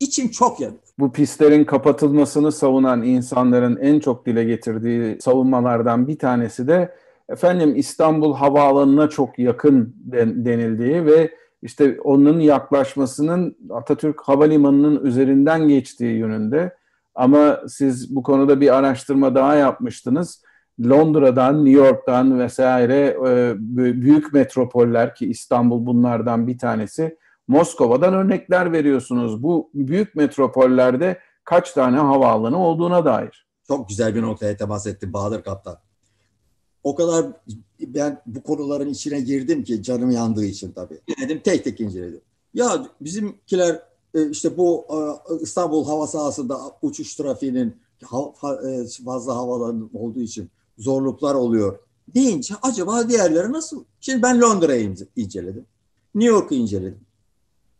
İçim 0.00 0.28
çok 0.28 0.60
yanıyor. 0.60 0.80
Bu 0.98 1.12
pistlerin 1.12 1.64
kapatılmasını 1.64 2.52
savunan 2.52 3.02
insanların 3.02 3.76
en 3.76 4.00
çok 4.00 4.26
dile 4.26 4.44
getirdiği 4.44 5.18
savunmalardan 5.20 6.08
bir 6.08 6.18
tanesi 6.18 6.68
de 6.68 6.94
efendim 7.28 7.76
İstanbul 7.76 8.34
Havaalanı'na 8.34 9.08
çok 9.08 9.38
yakın 9.38 9.96
denildiği 10.44 11.06
ve 11.06 11.30
işte 11.64 12.00
onun 12.04 12.40
yaklaşmasının 12.40 13.56
Atatürk 13.70 14.20
Havalimanı'nın 14.20 15.04
üzerinden 15.04 15.68
geçtiği 15.68 16.18
yönünde. 16.18 16.76
Ama 17.14 17.60
siz 17.68 18.16
bu 18.16 18.22
konuda 18.22 18.60
bir 18.60 18.74
araştırma 18.74 19.34
daha 19.34 19.54
yapmıştınız. 19.54 20.42
Londra'dan, 20.80 21.64
New 21.64 21.80
York'tan 21.80 22.38
vesaire 22.38 23.18
e, 23.28 23.54
büyük 24.02 24.32
metropoller 24.32 25.14
ki 25.14 25.26
İstanbul 25.26 25.86
bunlardan 25.86 26.46
bir 26.46 26.58
tanesi. 26.58 27.18
Moskova'dan 27.48 28.14
örnekler 28.14 28.72
veriyorsunuz. 28.72 29.42
Bu 29.42 29.70
büyük 29.74 30.14
metropollerde 30.14 31.18
kaç 31.44 31.72
tane 31.72 31.96
havaalanı 31.96 32.58
olduğuna 32.58 33.04
dair. 33.04 33.46
Çok 33.68 33.88
güzel 33.88 34.14
bir 34.14 34.22
noktaya 34.22 34.56
temas 34.56 34.86
etti 34.86 35.12
Bahadır 35.12 35.42
Kaptan 35.42 35.76
o 36.84 36.94
kadar 36.94 37.26
ben 37.80 38.22
bu 38.26 38.42
konuların 38.42 38.88
içine 38.88 39.20
girdim 39.20 39.64
ki 39.64 39.82
canım 39.82 40.10
yandığı 40.10 40.44
için 40.44 40.72
tabii. 40.72 41.00
Dedim 41.20 41.40
tek 41.44 41.64
tek 41.64 41.80
inceledim. 41.80 42.20
Ya 42.54 42.86
bizimkiler 43.00 43.82
e, 44.14 44.30
işte 44.30 44.56
bu 44.56 44.86
e, 44.90 45.34
İstanbul 45.42 45.86
hava 45.86 46.06
sahasında 46.06 46.60
uçuş 46.82 47.14
trafiğinin 47.14 47.76
e, 48.02 48.86
fazla 49.04 49.36
havaların 49.36 49.90
olduğu 49.94 50.20
için 50.20 50.50
zorluklar 50.78 51.34
oluyor 51.34 51.78
deyince 52.14 52.54
acaba 52.62 53.08
diğerleri 53.08 53.52
nasıl? 53.52 53.84
Şimdi 54.00 54.22
ben 54.22 54.40
Londra'yı 54.40 54.96
inceledim. 55.16 55.66
New 56.14 56.34
York'u 56.34 56.54
inceledim. 56.54 57.00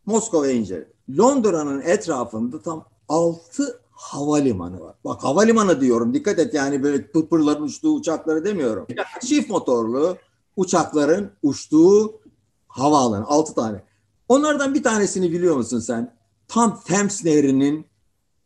Moskova'yı 0.05 0.55
inceledim. 0.55 0.93
Londra'nın 1.17 1.81
etrafında 1.81 2.61
tam 2.61 2.85
6 3.09 3.79
havalimanı 3.95 4.81
var. 4.81 4.95
Bak 5.05 5.23
havalimanı 5.23 5.81
diyorum. 5.81 6.13
Dikkat 6.13 6.39
et 6.39 6.53
yani 6.53 6.83
böyle 6.83 7.11
pırpırların 7.11 7.63
uçtuğu 7.63 7.93
uçakları 7.93 8.45
demiyorum. 8.45 8.87
Çift 9.21 9.49
motorlu 9.49 10.17
uçakların 10.55 11.31
uçtuğu 11.43 12.19
havaalanı. 12.67 13.25
Altı 13.25 13.53
tane. 13.53 13.83
Onlardan 14.29 14.73
bir 14.73 14.83
tanesini 14.83 15.31
biliyor 15.31 15.55
musun 15.55 15.79
sen? 15.79 16.15
Tam 16.47 16.79
Thames 16.87 17.25
Nehri'nin 17.25 17.85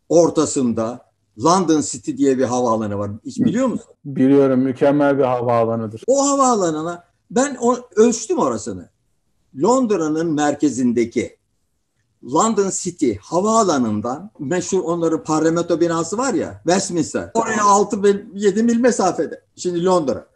ortasında 0.09 1.09
London 1.43 1.81
City 1.81 2.15
diye 2.17 2.37
bir 2.37 2.43
havaalanı 2.43 2.97
var. 2.97 3.11
Hiç 3.25 3.39
biliyor 3.39 3.67
musun? 3.67 3.87
Biliyorum. 4.05 4.59
Mükemmel 4.59 5.17
bir 5.17 5.23
havaalanıdır. 5.23 6.03
O 6.07 6.27
havaalanına 6.27 7.03
ben 7.31 7.57
o, 7.61 7.77
ölçtüm 7.95 8.37
orasını. 8.37 8.89
Londra'nın 9.61 10.33
merkezindeki 10.33 11.38
London 12.23 12.69
City 12.69 13.13
havaalanından 13.21 14.31
meşhur 14.39 14.79
onların 14.79 15.23
parlamento 15.23 15.79
binası 15.79 16.17
var 16.17 16.33
ya 16.33 16.61
Westminster. 16.63 17.31
Oraya 17.33 17.63
6 17.63 17.97
mil 17.97 18.19
7 18.33 18.63
mil 18.63 18.79
mesafede. 18.79 19.43
Şimdi 19.55 19.85
Londra. 19.85 20.27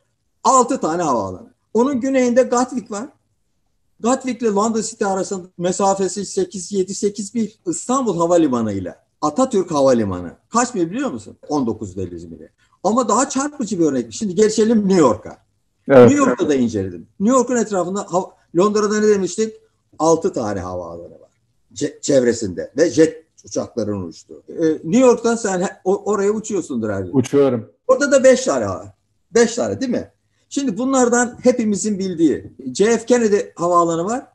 6 0.44 0.80
tane 0.80 1.04
havaalanı. 1.04 1.54
Onun 1.74 2.02
güneyinde 2.02 2.44
Gatwick 2.44 2.92
var. 2.92 3.10
Gatwick 4.00 4.42
ile 4.42 4.50
London 4.50 4.82
City 4.82 5.06
arasında 5.06 5.48
mesafesi 5.58 6.26
8 6.26 6.72
7 6.72 6.96
8 6.96 7.36
mil. 7.36 7.50
İstanbul 7.68 8.18
Havalimanı 8.18 8.74
ile 8.74 8.96
Atatürk 9.22 9.72
Havalimanı 9.72 10.32
kaç 10.50 10.74
mil 10.74 10.92
biliyor 10.92 11.12
musun? 11.12 11.38
19 11.50 11.98
mil 11.98 12.12
İzmir'e. 12.12 12.50
Ama 12.84 13.10
daha 13.10 13.30
çarpıcı 13.30 13.80
bir 13.80 13.86
örnek. 13.86 14.14
Şimdi 14.14 14.36
geçelim 14.36 14.88
New 14.88 15.02
York'a. 15.02 15.38
Evet. 15.88 16.10
New 16.10 16.26
York'ta 16.26 16.50
da 16.50 16.56
inceledim. 16.56 17.08
New 17.20 17.38
York'un 17.38 17.56
etrafında 17.56 18.08
Londra'da 18.58 19.00
ne 19.00 19.08
demiştik? 19.08 19.54
6 20.00 20.34
tane 20.34 20.60
havaalanı 20.60 21.22
var 21.22 21.23
çevresinde 22.02 22.72
ve 22.78 22.90
jet 22.90 23.24
uçakların 23.46 24.08
uçtu. 24.08 24.44
Ee, 24.50 24.70
New 24.70 25.00
York'tan 25.00 25.36
sen 25.36 25.70
oraya 25.86 26.32
uçuyorsundur 26.32 26.90
her 26.90 27.02
gün. 27.02 27.12
Uçuyorum. 27.14 27.72
Orada 27.88 28.12
da 28.12 28.24
beş 28.24 28.46
tane 28.46 28.68
var. 28.68 28.88
Beş 29.32 29.56
tane 29.56 29.82
değil 29.82 29.92
mi? 29.92 30.12
Şimdi 30.50 30.78
bunlardan 30.78 31.38
hepimizin 31.44 32.00
bildiği 32.00 32.54
JF 32.76 33.06
Kennedy 33.08 33.38
havaalanı 33.56 34.06
var. 34.06 34.28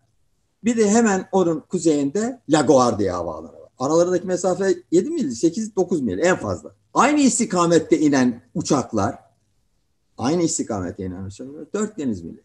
Bir 0.65 0.77
de 0.77 0.91
hemen 0.91 1.29
onun 1.33 1.61
kuzeyinde 1.61 2.41
LaGuardia 2.49 3.17
havaalanı 3.17 3.53
var. 3.53 3.69
Aralarındaki 3.79 4.27
mesafe 4.27 4.75
7 4.91 5.11
mil, 5.11 5.31
8-9 5.31 6.03
mil 6.03 6.19
en 6.19 6.37
fazla. 6.37 6.75
Aynı 6.95 7.21
istikamette 7.21 7.99
inen 7.99 8.43
uçaklar, 8.55 9.19
aynı 10.19 10.43
istikamette 10.43 11.05
inen 11.05 11.25
uçaklar 11.25 11.73
4 11.73 11.99
deniz 11.99 12.23
mili. 12.23 12.43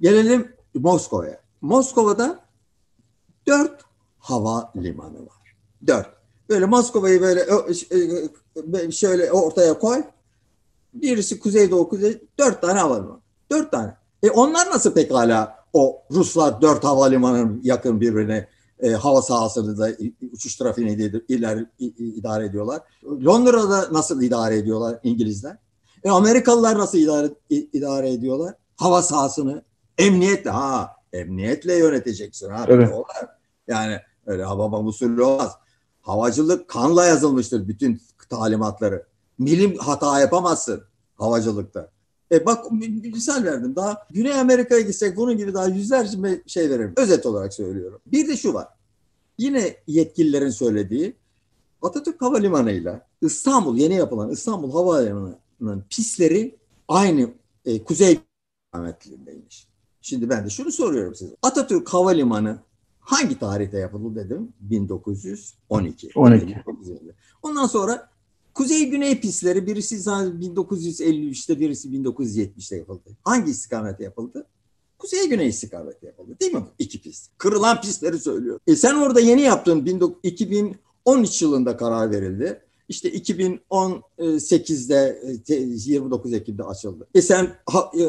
Gelelim 0.00 0.52
Moskova'ya. 0.74 1.40
Moskova'da 1.60 2.40
4 3.46 3.84
hava 4.26 4.72
limanı 4.76 5.20
var. 5.20 5.56
Dört. 5.86 6.06
Böyle 6.48 6.66
Moskova'yı 6.66 7.20
böyle 7.20 7.46
e, 8.82 8.90
şöyle 8.90 9.32
ortaya 9.32 9.78
koy. 9.78 10.02
Birisi 10.94 11.40
kuzeydoğu 11.40 11.88
kuzey. 11.88 12.22
Dört 12.38 12.62
tane 12.62 12.78
havalimanı. 12.78 13.20
Dört 13.50 13.72
tane. 13.72 13.96
E 14.22 14.30
onlar 14.30 14.70
nasıl 14.70 14.94
pekala 14.94 15.56
o 15.72 16.02
Ruslar 16.10 16.62
dört 16.62 16.84
havalimanının 16.84 17.60
yakın 17.62 18.00
birbirine 18.00 18.48
e, 18.80 18.90
hava 18.90 19.22
sahasını 19.22 19.78
da 19.78 19.88
uçuş 20.32 20.56
trafiğini 20.56 21.22
iler, 21.28 21.64
idare 21.98 22.46
ediyorlar. 22.46 22.80
Londra'da 23.04 23.92
nasıl 23.92 24.22
idare 24.22 24.56
ediyorlar 24.56 24.98
İngilizler? 25.02 25.56
E, 26.04 26.10
Amerikalılar 26.10 26.78
nasıl 26.78 26.98
idare, 26.98 27.30
idare 27.50 28.12
ediyorlar? 28.12 28.54
Hava 28.76 29.02
sahasını 29.02 29.62
emniyetle 29.98 30.50
ha 30.50 30.96
emniyetle 31.12 31.74
yöneteceksin 31.74 32.50
ha. 32.50 32.64
Evet. 32.68 32.92
Yani 33.68 34.00
Öyle 34.26 34.44
Hababam 34.44 34.86
usulü 34.86 35.22
olmaz. 35.22 35.52
Havacılık 36.02 36.68
kanla 36.68 37.04
yazılmıştır 37.04 37.68
bütün 37.68 38.00
talimatları. 38.30 39.06
Milim 39.38 39.78
hata 39.78 40.20
yapamazsın 40.20 40.82
havacılıkta. 41.14 41.90
E 42.32 42.46
bak 42.46 42.64
bir 42.70 43.12
misal 43.12 43.44
verdim. 43.44 43.76
Daha 43.76 44.06
Güney 44.10 44.40
Amerika'ya 44.40 44.80
gitsek 44.80 45.16
bunun 45.16 45.36
gibi 45.36 45.54
daha 45.54 45.66
yüzlerce 45.66 46.42
şey 46.46 46.70
veririm. 46.70 46.92
Özet 46.96 47.26
olarak 47.26 47.54
söylüyorum. 47.54 48.00
Bir 48.06 48.28
de 48.28 48.36
şu 48.36 48.54
var. 48.54 48.68
Yine 49.38 49.76
yetkililerin 49.86 50.50
söylediği 50.50 51.16
Atatürk 51.82 52.22
Havalimanı'yla 52.22 53.06
İstanbul 53.22 53.76
yeni 53.76 53.94
yapılan 53.94 54.30
İstanbul 54.30 54.72
Havalimanı'nın 54.72 55.84
pistleri 55.90 56.56
aynı 56.88 57.30
e, 57.64 57.84
kuzey 57.84 58.20
istikametlerindeymiş. 58.64 59.66
Şimdi 60.00 60.30
ben 60.30 60.44
de 60.44 60.50
şunu 60.50 60.72
soruyorum 60.72 61.14
size. 61.14 61.36
Atatürk 61.42 61.88
Havalimanı 61.88 62.58
hangi 63.06 63.38
tarihte 63.38 63.78
yapıldı 63.78 64.24
dedim? 64.24 64.52
1912. 64.60 66.10
12. 66.14 66.62
Ondan 67.42 67.66
sonra 67.66 68.08
Kuzey-Güney 68.54 69.20
pistleri 69.20 69.66
birisi 69.66 69.96
1953'te 69.96 71.60
birisi 71.60 71.88
1970'te 71.88 72.76
yapıldı. 72.76 73.16
Hangi 73.24 73.50
istikamette 73.50 74.04
yapıldı? 74.04 74.46
Kuzey-Güney 74.98 75.48
istikamette 75.48 76.06
yapıldı 76.06 76.36
değil 76.40 76.52
mi? 76.52 76.64
İki 76.78 77.00
pist. 77.00 77.30
Kırılan 77.38 77.80
pistleri 77.80 78.18
söylüyor. 78.18 78.60
E 78.66 78.76
sen 78.76 78.94
orada 78.94 79.20
yeni 79.20 79.42
yaptın 79.42 79.86
2013 80.22 81.42
yılında 81.42 81.76
karar 81.76 82.10
verildi. 82.10 82.65
İşte 82.88 83.08
2018'de 83.08 85.18
29 85.48 86.32
e, 86.32 86.36
Ekim'de 86.36 86.64
açıldı. 86.64 87.06
E 87.14 87.22
sen 87.22 87.44
e, 87.44 87.48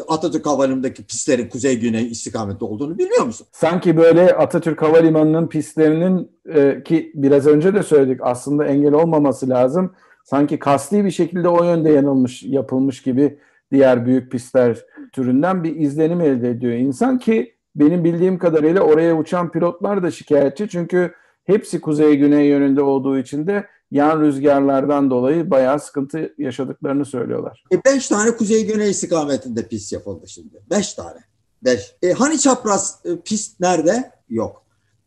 Atatürk 0.07 0.45
Havalimanı'ndaki 0.45 1.03
pistlerin 1.03 1.49
kuzey-güney 1.49 2.11
istikamette 2.11 2.65
olduğunu 2.65 2.97
biliyor 2.97 3.25
musun? 3.25 3.47
Sanki 3.51 3.97
böyle 3.97 4.35
Atatürk 4.35 4.81
Havalimanı'nın 4.81 5.47
pistlerinin 5.47 6.31
e, 6.53 6.83
ki 6.83 7.11
biraz 7.15 7.47
önce 7.47 7.73
de 7.73 7.83
söyledik 7.83 8.19
aslında 8.23 8.65
engel 8.65 8.93
olmaması 8.93 9.49
lazım. 9.49 9.93
Sanki 10.23 10.59
kasti 10.59 11.05
bir 11.05 11.11
şekilde 11.11 11.49
o 11.49 11.63
yönde 11.63 11.89
yanılmış, 11.89 12.43
yapılmış 12.43 13.01
gibi 13.01 13.39
diğer 13.71 14.05
büyük 14.05 14.31
pistler 14.31 14.85
türünden 15.13 15.63
bir 15.63 15.75
izlenim 15.75 16.21
elde 16.21 16.49
ediyor 16.49 16.73
insan 16.73 17.19
ki 17.19 17.53
benim 17.75 18.03
bildiğim 18.03 18.37
kadarıyla 18.37 18.81
oraya 18.81 19.17
uçan 19.17 19.51
pilotlar 19.51 20.03
da 20.03 20.11
şikayetçi 20.11 20.69
çünkü 20.69 21.11
hepsi 21.43 21.81
kuzey-güney 21.81 22.47
yönünde 22.47 22.81
olduğu 22.81 23.17
için 23.17 23.47
de 23.47 23.67
yan 23.91 24.21
rüzgarlardan 24.21 25.09
dolayı 25.09 25.51
bayağı 25.51 25.79
sıkıntı 25.79 26.33
yaşadıklarını 26.37 27.05
söylüyorlar. 27.05 27.63
E 27.71 27.83
beş 27.85 28.07
tane 28.07 28.37
kuzey-güney 28.37 28.89
istikametinde 28.89 29.67
pist 29.67 29.93
yapıldı 29.93 30.27
şimdi. 30.27 30.63
Beş 30.69 30.93
tane. 30.93 31.19
Beş. 31.63 31.95
E 32.01 32.11
hani 32.11 32.39
çapraz 32.39 32.99
e, 33.05 33.19
pist 33.19 33.59
nerede? 33.59 34.11
Yok. 34.29 34.63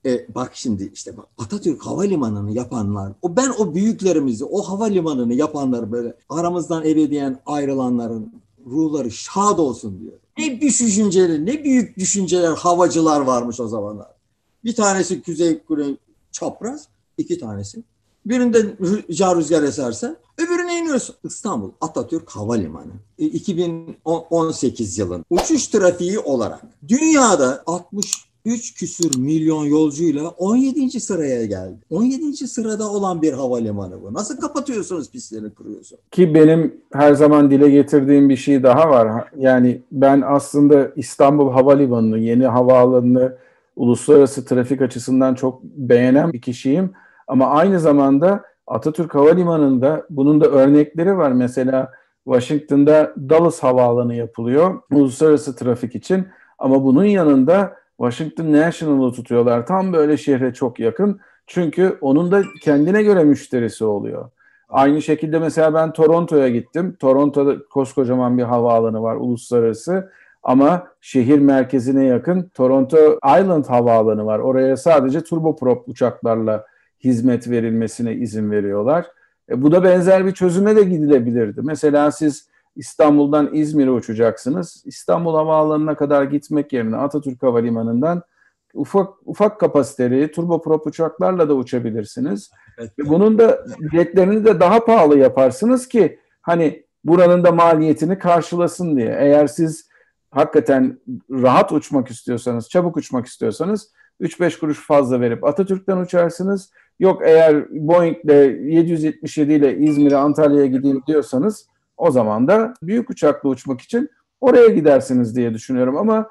E, 0.06 0.34
bak 0.34 0.50
şimdi 0.54 0.90
işte 0.94 1.16
bak 1.16 1.26
Atatürk 1.38 1.86
Havalimanı'nı 1.86 2.52
yapanlar, 2.52 3.12
o 3.22 3.36
ben 3.36 3.52
o 3.58 3.74
büyüklerimizi, 3.74 4.44
o 4.44 4.62
havalimanını 4.62 5.34
yapanlar 5.34 5.92
böyle 5.92 6.14
aramızdan 6.28 6.84
ebediyen 6.84 7.40
ayrılanların 7.46 8.32
ruhları 8.66 9.10
şad 9.10 9.58
olsun 9.58 10.00
diyor. 10.00 10.12
Ne 10.38 10.60
düşünceler, 10.60 11.46
ne 11.46 11.64
büyük 11.64 11.98
düşünceler, 11.98 12.52
havacılar 12.52 13.20
varmış 13.20 13.60
o 13.60 13.68
zamanlar. 13.68 14.08
Bir 14.64 14.74
tanesi 14.74 15.22
kuzey 15.22 15.62
güney 15.68 15.96
çapraz, 16.32 16.88
iki 17.18 17.38
tanesi 17.38 17.82
Birinde 18.26 18.58
rüzgar 18.80 19.36
rüzgar 19.36 19.62
eserse 19.62 20.16
öbürüne 20.38 20.78
iniyorsun. 20.78 21.16
İstanbul 21.24 21.70
Atatürk 21.80 22.30
Havalimanı 22.30 22.92
2018 23.18 24.98
e, 24.98 25.02
yılın 25.02 25.24
uçuş 25.30 25.66
trafiği 25.66 26.18
olarak 26.18 26.60
dünyada 26.88 27.62
63 27.66 28.74
küsür 28.74 29.18
milyon 29.18 29.64
yolcuyla 29.64 30.28
17. 30.28 31.00
sıraya 31.00 31.46
geldi. 31.46 31.78
17. 31.90 32.36
sırada 32.36 32.90
olan 32.90 33.22
bir 33.22 33.32
havalimanı 33.32 34.02
bu. 34.02 34.14
Nasıl 34.14 34.40
kapatıyorsunuz 34.40 35.10
pistlerini 35.10 35.54
kuruyorsun? 35.54 35.98
Ki 36.10 36.34
benim 36.34 36.74
her 36.92 37.14
zaman 37.14 37.50
dile 37.50 37.70
getirdiğim 37.70 38.28
bir 38.28 38.36
şey 38.36 38.62
daha 38.62 38.90
var. 38.90 39.28
Yani 39.38 39.82
ben 39.92 40.22
aslında 40.26 40.90
İstanbul 40.96 41.52
Havalimanı'nı, 41.52 42.18
yeni 42.18 42.46
havaalanını 42.46 43.36
uluslararası 43.76 44.44
trafik 44.44 44.82
açısından 44.82 45.34
çok 45.34 45.62
beğenen 45.62 46.32
bir 46.32 46.40
kişiyim. 46.40 46.90
Ama 47.30 47.46
aynı 47.46 47.80
zamanda 47.80 48.44
Atatürk 48.66 49.14
Havalimanı'nda 49.14 50.06
bunun 50.10 50.40
da 50.40 50.46
örnekleri 50.46 51.16
var. 51.16 51.32
Mesela 51.32 51.92
Washington'da 52.24 53.14
Dulles 53.28 53.62
Havaalanı 53.62 54.14
yapılıyor 54.14 54.82
uluslararası 54.90 55.56
trafik 55.56 55.94
için. 55.94 56.28
Ama 56.58 56.84
bunun 56.84 57.04
yanında 57.04 57.76
Washington 58.00 58.52
National'ı 58.52 59.12
tutuyorlar. 59.12 59.66
Tam 59.66 59.92
böyle 59.92 60.16
şehre 60.16 60.54
çok 60.54 60.80
yakın. 60.80 61.20
Çünkü 61.46 61.98
onun 62.00 62.32
da 62.32 62.42
kendine 62.62 63.02
göre 63.02 63.24
müşterisi 63.24 63.84
oluyor. 63.84 64.30
Aynı 64.68 65.02
şekilde 65.02 65.38
mesela 65.38 65.74
ben 65.74 65.92
Toronto'ya 65.92 66.48
gittim. 66.48 66.96
Toronto'da 67.00 67.68
koskocaman 67.68 68.38
bir 68.38 68.42
havaalanı 68.42 69.02
var 69.02 69.16
uluslararası. 69.16 70.10
Ama 70.42 70.86
şehir 71.00 71.38
merkezine 71.38 72.04
yakın 72.04 72.50
Toronto 72.54 73.18
Island 73.40 73.64
Havaalanı 73.64 74.26
var. 74.26 74.38
Oraya 74.38 74.76
sadece 74.76 75.20
turboprop 75.20 75.88
uçaklarla 75.88 76.66
hizmet 77.04 77.50
verilmesine 77.50 78.14
izin 78.14 78.50
veriyorlar. 78.50 79.06
E, 79.50 79.62
bu 79.62 79.72
da 79.72 79.84
benzer 79.84 80.26
bir 80.26 80.32
çözüme 80.32 80.76
de 80.76 80.82
gidilebilirdi. 80.82 81.60
Mesela 81.64 82.10
siz 82.10 82.48
İstanbul'dan 82.76 83.54
İzmir'e 83.54 83.90
uçacaksınız. 83.90 84.82
İstanbul 84.86 85.34
Havaalanı'na 85.34 85.94
kadar 85.94 86.24
gitmek 86.24 86.72
yerine 86.72 86.96
Atatürk 86.96 87.42
Havalimanı'ndan 87.42 88.22
ufak 88.74 89.08
ufak 89.24 89.60
kapasiteli 89.60 90.30
turboprop 90.30 90.86
uçaklarla 90.86 91.48
da 91.48 91.54
uçabilirsiniz. 91.54 92.50
Evet. 92.78 92.92
Bunun 92.98 93.38
da 93.38 93.64
biletlerini 93.78 94.44
de 94.44 94.60
daha 94.60 94.84
pahalı 94.84 95.18
yaparsınız 95.18 95.88
ki 95.88 96.18
hani 96.42 96.86
buranın 97.04 97.44
da 97.44 97.52
maliyetini 97.52 98.18
karşılasın 98.18 98.96
diye. 98.96 99.16
Eğer 99.18 99.46
siz 99.46 99.88
hakikaten 100.30 101.00
rahat 101.30 101.72
uçmak 101.72 102.10
istiyorsanız, 102.10 102.68
çabuk 102.68 102.96
uçmak 102.96 103.26
istiyorsanız 103.26 103.92
3-5 104.20 104.58
kuruş 104.58 104.86
fazla 104.86 105.20
verip 105.20 105.44
Atatürk'ten 105.44 105.96
uçarsınız. 105.96 106.70
Yok 107.00 107.22
eğer 107.24 107.70
Boeing'le 107.70 108.70
777 108.72 109.52
ile 109.52 109.78
İzmir'e 109.78 110.16
Antalya'ya 110.16 110.66
gideyim 110.66 111.02
diyorsanız 111.06 111.66
o 111.96 112.10
zaman 112.10 112.48
da 112.48 112.74
büyük 112.82 113.10
uçakla 113.10 113.48
uçmak 113.48 113.80
için 113.80 114.10
oraya 114.40 114.68
gidersiniz 114.68 115.36
diye 115.36 115.54
düşünüyorum 115.54 115.96
ama 115.96 116.28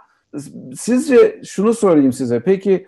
sizce 0.76 1.42
şunu 1.46 1.74
sorayım 1.74 2.14
size. 2.14 2.40
Peki 2.40 2.88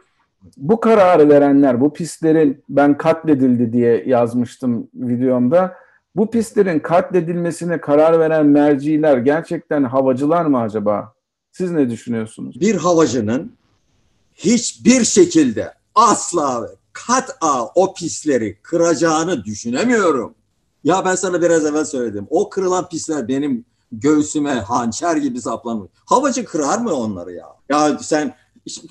bu 0.58 0.80
kararı 0.80 1.30
verenler, 1.30 1.82
bu 1.82 1.94
pistlerin 1.94 2.64
ben 2.70 2.98
katledildi 2.98 3.74
diye 3.74 4.04
yazmıştım 4.06 4.88
videomda. 4.94 5.74
Bu 6.16 6.30
pistlerin 6.30 6.80
katledilmesine 6.80 7.82
karar 7.82 8.20
veren 8.20 8.46
merciler 8.46 9.18
gerçekten 9.18 9.84
havacılar 9.84 10.46
mı 10.46 10.60
acaba? 10.60 11.14
Siz 11.52 11.72
ne 11.72 11.90
düşünüyorsunuz? 11.90 12.62
Bir 12.62 12.76
havacının 12.76 13.52
hiçbir 14.34 15.04
şekilde 15.04 15.74
asla 15.96 16.81
kat'a 16.94 17.66
o 17.76 17.94
pisleri 17.94 18.60
kıracağını 18.62 19.44
düşünemiyorum. 19.44 20.36
Ya 20.84 21.06
ben 21.06 21.16
sana 21.16 21.42
biraz 21.42 21.66
evvel 21.66 21.86
söyledim. 21.86 22.28
O 22.30 22.50
kırılan 22.50 22.90
pisler 22.90 23.28
benim 23.28 23.66
göğsüme 23.92 24.54
hançer 24.54 25.16
gibi 25.16 25.42
saplanmış. 25.42 25.92
Havacı 26.06 26.46
kırar 26.46 26.78
mı 26.78 26.94
onları 26.94 27.32
ya? 27.32 27.48
Ya 27.70 28.00
sen 28.00 28.36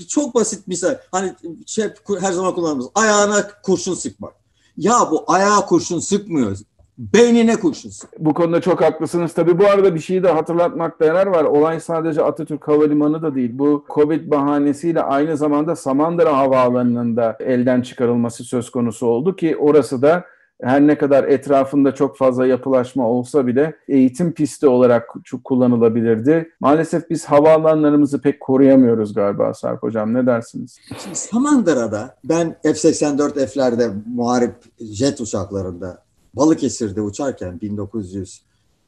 çok 0.08 0.34
basit 0.34 0.66
misal. 0.66 0.98
Hani 1.12 1.34
şey 1.66 1.90
her 2.20 2.32
zaman 2.32 2.54
kullanırız. 2.54 2.86
Ayağına 2.94 3.48
kurşun 3.62 3.94
sıkmak. 3.94 4.34
Ya 4.76 5.08
bu 5.10 5.24
ayağa 5.26 5.66
kurşun 5.66 6.00
sıkmıyor 6.00 6.56
beynine 7.00 7.56
kurşun 7.56 7.90
Bu 8.18 8.34
konuda 8.34 8.60
çok 8.60 8.82
haklısınız. 8.82 9.34
Tabii 9.34 9.58
bu 9.58 9.66
arada 9.66 9.94
bir 9.94 10.00
şeyi 10.00 10.22
de 10.22 10.30
hatırlatmakta 10.30 11.04
yarar 11.04 11.26
var. 11.26 11.44
Olay 11.44 11.80
sadece 11.80 12.22
Atatürk 12.22 12.68
Havalimanı 12.68 13.22
da 13.22 13.34
değil. 13.34 13.50
Bu 13.52 13.84
Covid 13.94 14.30
bahanesiyle 14.30 15.02
aynı 15.02 15.36
zamanda 15.36 15.76
Samandıra 15.76 16.38
Havaalanı'nın 16.38 17.16
da 17.16 17.36
elden 17.40 17.82
çıkarılması 17.82 18.44
söz 18.44 18.70
konusu 18.70 19.06
oldu 19.06 19.36
ki 19.36 19.56
orası 19.56 20.02
da 20.02 20.24
her 20.62 20.80
ne 20.80 20.98
kadar 20.98 21.24
etrafında 21.24 21.94
çok 21.94 22.16
fazla 22.16 22.46
yapılaşma 22.46 23.08
olsa 23.08 23.46
bile 23.46 23.76
eğitim 23.88 24.32
pisti 24.32 24.66
olarak 24.66 25.08
çok 25.24 25.44
kullanılabilirdi. 25.44 26.50
Maalesef 26.60 27.10
biz 27.10 27.24
havaalanlarımızı 27.24 28.20
pek 28.20 28.40
koruyamıyoruz 28.40 29.14
galiba 29.14 29.54
Sarp 29.54 29.82
Hocam. 29.82 30.14
Ne 30.14 30.26
dersiniz? 30.26 30.78
Şimdi 31.02 31.16
Samandıra'da 31.16 32.16
ben 32.24 32.56
F-84F'lerde 32.62 33.90
muharip 34.14 34.54
jet 34.80 35.20
uçaklarında 35.20 36.02
Balıkesir'de 36.34 37.00
uçarken 37.00 37.60
1900 37.60 38.42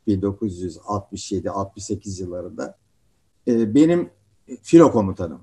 1967-68 0.09 2.23
yıllarında 2.23 2.77
e, 3.49 3.75
benim 3.75 4.11
filo 4.63 4.93
komutanım 4.93 5.41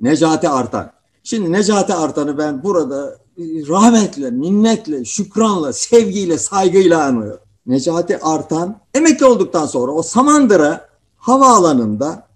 Necati 0.00 0.48
Artan. 0.48 0.92
Şimdi 1.22 1.52
Necati 1.52 1.94
Artan'ı 1.94 2.38
ben 2.38 2.62
burada 2.62 3.18
e, 3.38 3.42
rahmetle, 3.68 4.30
minnetle, 4.30 5.04
şükranla, 5.04 5.72
sevgiyle, 5.72 6.38
saygıyla 6.38 7.04
anıyorum. 7.04 7.40
Necati 7.66 8.18
Artan 8.18 8.80
emekli 8.94 9.26
olduktan 9.26 9.66
sonra 9.66 9.92
o 9.92 10.02
Samandıra 10.02 10.88
havaalanında 11.16 12.26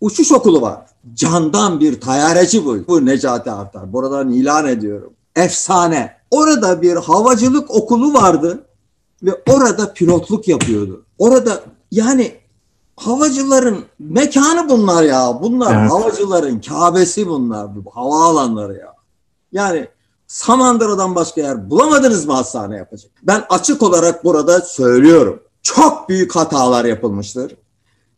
uçuş 0.00 0.32
okulu 0.32 0.60
var. 0.60 0.86
Candan 1.14 1.80
bir 1.80 2.00
tayareci 2.00 2.64
bu. 2.64 2.86
Bu 2.88 3.06
Necati 3.06 3.50
Artan. 3.50 3.92
Buradan 3.92 4.30
ilan 4.30 4.68
ediyorum. 4.68 5.12
Efsane. 5.36 6.17
Orada 6.30 6.82
bir 6.82 6.96
havacılık 6.96 7.70
okulu 7.70 8.14
vardı 8.14 8.64
ve 9.22 9.42
orada 9.50 9.92
pilotluk 9.92 10.48
yapıyordu. 10.48 11.04
Orada 11.18 11.60
yani 11.90 12.34
havacıların 12.96 13.84
mekanı 13.98 14.68
bunlar 14.68 15.02
ya. 15.02 15.38
Bunlar 15.42 15.80
evet. 15.80 15.90
havacıların 15.90 16.60
Kabe'si 16.60 17.28
bunlar. 17.28 17.76
Bu 17.76 17.90
havaalanları 17.90 18.74
ya. 18.74 18.94
Yani 19.52 19.88
Samandıra'dan 20.26 21.14
başka 21.14 21.40
yer 21.40 21.70
bulamadınız 21.70 22.26
mı 22.26 22.32
hastane 22.32 22.76
yapacak? 22.76 23.10
Ben 23.22 23.44
açık 23.50 23.82
olarak 23.82 24.24
burada 24.24 24.60
söylüyorum. 24.60 25.42
Çok 25.62 26.08
büyük 26.08 26.36
hatalar 26.36 26.84
yapılmıştır. 26.84 27.56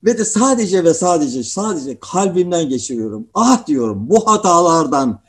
Ve 0.05 0.19
de 0.19 0.25
sadece 0.25 0.85
ve 0.85 0.95
sadece 0.95 1.45
sadece 1.45 1.99
kalbimden 2.01 2.69
geçiriyorum. 2.69 3.27
Ah 3.35 3.67
diyorum 3.67 4.11
bu 4.11 4.27
hatalardan 4.27 5.21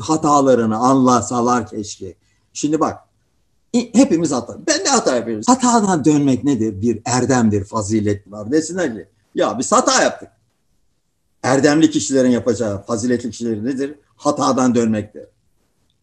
hatalarını 0.00 0.76
anlasalar 0.76 1.66
keşke. 1.66 2.14
Şimdi 2.52 2.80
bak 2.80 2.98
hepimiz 3.72 4.32
hata. 4.32 4.58
Ben 4.66 4.84
de 4.84 4.88
hata 4.88 5.16
yapıyoruz. 5.16 5.48
Hatadan 5.48 6.04
dönmek 6.04 6.44
nedir? 6.44 6.82
Bir 6.82 7.00
erdemdir, 7.04 7.64
fazilet 7.64 8.32
var. 8.32 8.52
Desinler 8.52 8.94
ki 8.94 9.08
ya 9.34 9.58
biz 9.58 9.72
hata 9.72 10.02
yaptık. 10.02 10.28
Erdemli 11.42 11.90
kişilerin 11.90 12.30
yapacağı 12.30 12.82
faziletli 12.82 13.30
kişilerin 13.30 13.64
nedir? 13.64 13.94
Hatadan 14.16 14.74
dönmektir. 14.74 15.22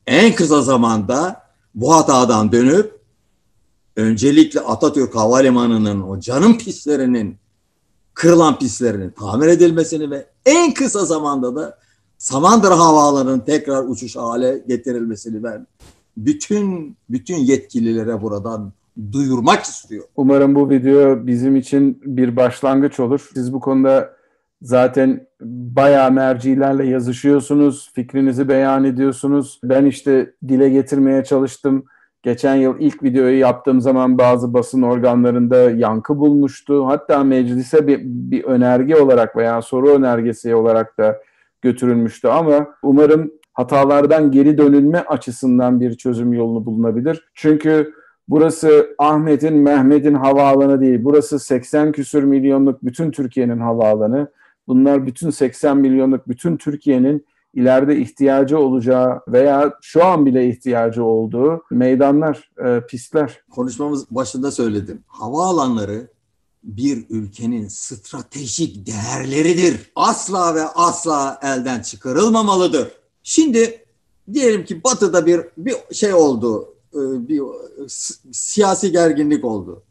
En 0.07 0.35
kısa 0.35 0.61
zamanda 0.61 1.43
bu 1.75 1.95
hatadan 1.95 2.51
dönüp 2.51 2.99
öncelikle 3.95 4.59
Atatürk 4.59 5.15
Havalimanı'nın 5.15 6.01
o 6.01 6.19
canım 6.19 6.57
pislerinin 6.57 7.37
kırılan 8.13 8.59
pislerinin 8.59 9.09
tamir 9.09 9.47
edilmesini 9.47 10.11
ve 10.11 10.27
en 10.45 10.73
kısa 10.73 11.05
zamanda 11.05 11.55
da 11.55 11.77
Samandıra 12.19 12.79
Havaalanı'nın 12.79 13.39
tekrar 13.39 13.83
uçuş 13.83 14.15
hale 14.15 14.63
getirilmesini 14.67 15.43
ben 15.43 15.67
bütün 16.17 16.97
bütün 17.09 17.35
yetkililere 17.35 18.21
buradan 18.21 18.71
duyurmak 19.11 19.63
istiyor. 19.63 20.03
Umarım 20.15 20.55
bu 20.55 20.69
video 20.69 21.27
bizim 21.27 21.55
için 21.55 22.01
bir 22.05 22.35
başlangıç 22.35 22.99
olur. 22.99 23.29
Siz 23.33 23.53
bu 23.53 23.59
konuda 23.59 24.13
zaten 24.61 25.27
bayağı 25.41 26.11
mercilerle 26.11 26.85
yazışıyorsunuz, 26.85 27.91
fikrinizi 27.93 28.49
beyan 28.49 28.83
ediyorsunuz. 28.83 29.59
Ben 29.63 29.85
işte 29.85 30.33
dile 30.47 30.69
getirmeye 30.69 31.23
çalıştım. 31.23 31.85
Geçen 32.23 32.55
yıl 32.55 32.75
ilk 32.79 33.03
videoyu 33.03 33.39
yaptığım 33.39 33.81
zaman 33.81 34.17
bazı 34.17 34.53
basın 34.53 34.81
organlarında 34.81 35.57
yankı 35.57 36.17
bulmuştu. 36.17 36.87
Hatta 36.87 37.23
meclise 37.23 37.87
bir, 37.87 37.99
bir 38.03 38.43
önerge 38.43 38.95
olarak 38.95 39.35
veya 39.35 39.61
soru 39.61 39.89
önergesi 39.89 40.55
olarak 40.55 40.97
da 40.97 41.19
götürülmüştü 41.61 42.27
ama 42.27 42.67
umarım 42.83 43.31
hatalardan 43.53 44.31
geri 44.31 44.57
dönülme 44.57 44.99
açısından 44.99 45.81
bir 45.81 45.97
çözüm 45.97 46.33
yolunu 46.33 46.65
bulunabilir. 46.65 47.29
Çünkü 47.33 47.93
burası 48.27 48.95
Ahmet'in, 48.97 49.53
Mehmet'in 49.53 50.13
havaalanı 50.13 50.81
değil. 50.81 50.99
Burası 51.03 51.39
80 51.39 51.91
küsür 51.91 52.23
milyonluk 52.23 52.85
bütün 52.85 53.11
Türkiye'nin 53.11 53.59
havaalanı. 53.59 54.27
Bunlar 54.67 55.05
bütün 55.05 55.29
80 55.29 55.77
milyonluk 55.77 56.27
bütün 56.27 56.57
Türkiye'nin 56.57 57.25
ileride 57.53 57.97
ihtiyacı 57.97 58.59
olacağı 58.59 59.21
veya 59.27 59.73
şu 59.81 60.05
an 60.05 60.25
bile 60.25 60.47
ihtiyacı 60.47 61.03
olduğu 61.03 61.63
meydanlar, 61.71 62.51
e, 62.65 62.81
pistler. 62.87 63.41
Konuşmamız 63.51 64.11
başında 64.11 64.51
söyledim. 64.51 65.03
Havaalanları 65.07 66.07
bir 66.63 67.05
ülkenin 67.09 67.67
stratejik 67.67 68.87
değerleridir. 68.87 69.91
Asla 69.95 70.55
ve 70.55 70.63
asla 70.63 71.39
elden 71.43 71.81
çıkarılmamalıdır. 71.81 72.91
Şimdi 73.23 73.85
diyelim 74.33 74.65
ki 74.65 74.83
Batı'da 74.83 75.25
bir 75.25 75.41
bir 75.57 75.75
şey 75.93 76.13
oldu, 76.13 76.75
e, 76.93 77.27
bir 77.27 77.41
siyasi 78.31 78.91
gerginlik 78.91 79.45
oldu. 79.45 79.83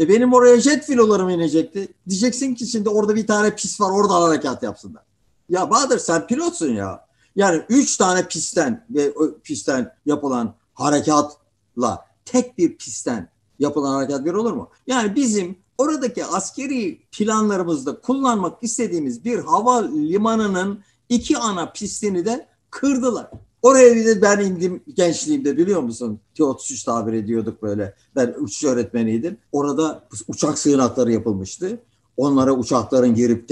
E 0.00 0.08
benim 0.08 0.32
oraya 0.32 0.60
jet 0.60 0.84
filolarım 0.84 1.28
inecekti. 1.28 1.88
Diyeceksin 2.08 2.54
ki 2.54 2.66
şimdi 2.66 2.88
orada 2.88 3.16
bir 3.16 3.26
tane 3.26 3.54
pis 3.54 3.80
var, 3.80 3.90
orada 3.90 4.14
harekat 4.14 4.62
yapsınlar. 4.62 5.02
Ya 5.48 5.70
Bahadır 5.70 5.98
sen 5.98 6.26
pilotsun 6.26 6.72
ya. 6.72 7.06
Yani 7.36 7.62
üç 7.68 7.96
tane 7.96 8.28
pistten 8.28 8.86
ve 8.90 9.12
pistten 9.44 9.94
yapılan 10.06 10.54
harekatla 10.74 12.06
tek 12.24 12.58
bir 12.58 12.76
pistten 12.76 13.28
yapılan 13.58 13.94
harekat 13.94 14.24
bir 14.24 14.32
olur 14.32 14.52
mu? 14.52 14.70
Yani 14.86 15.14
bizim 15.14 15.58
oradaki 15.80 16.24
askeri 16.24 17.00
planlarımızda 17.12 18.00
kullanmak 18.00 18.62
istediğimiz 18.62 19.24
bir 19.24 19.38
hava 19.38 19.86
limanının 19.86 20.80
iki 21.08 21.38
ana 21.38 21.72
pistini 21.72 22.24
de 22.24 22.46
kırdılar. 22.70 23.30
Oraya 23.62 23.94
bir 23.94 24.06
de 24.06 24.22
ben 24.22 24.40
indim 24.40 24.82
gençliğimde 24.96 25.56
biliyor 25.56 25.80
musun? 25.80 26.20
T-33 26.34 26.84
tabir 26.84 27.12
ediyorduk 27.12 27.62
böyle. 27.62 27.94
Ben 28.16 28.34
uçuş 28.40 28.64
öğretmeniydim. 28.64 29.36
Orada 29.52 30.08
uçak 30.28 30.58
sığınakları 30.58 31.12
yapılmıştı. 31.12 31.78
Onlara 32.16 32.52
uçakların 32.52 33.14
girip 33.14 33.48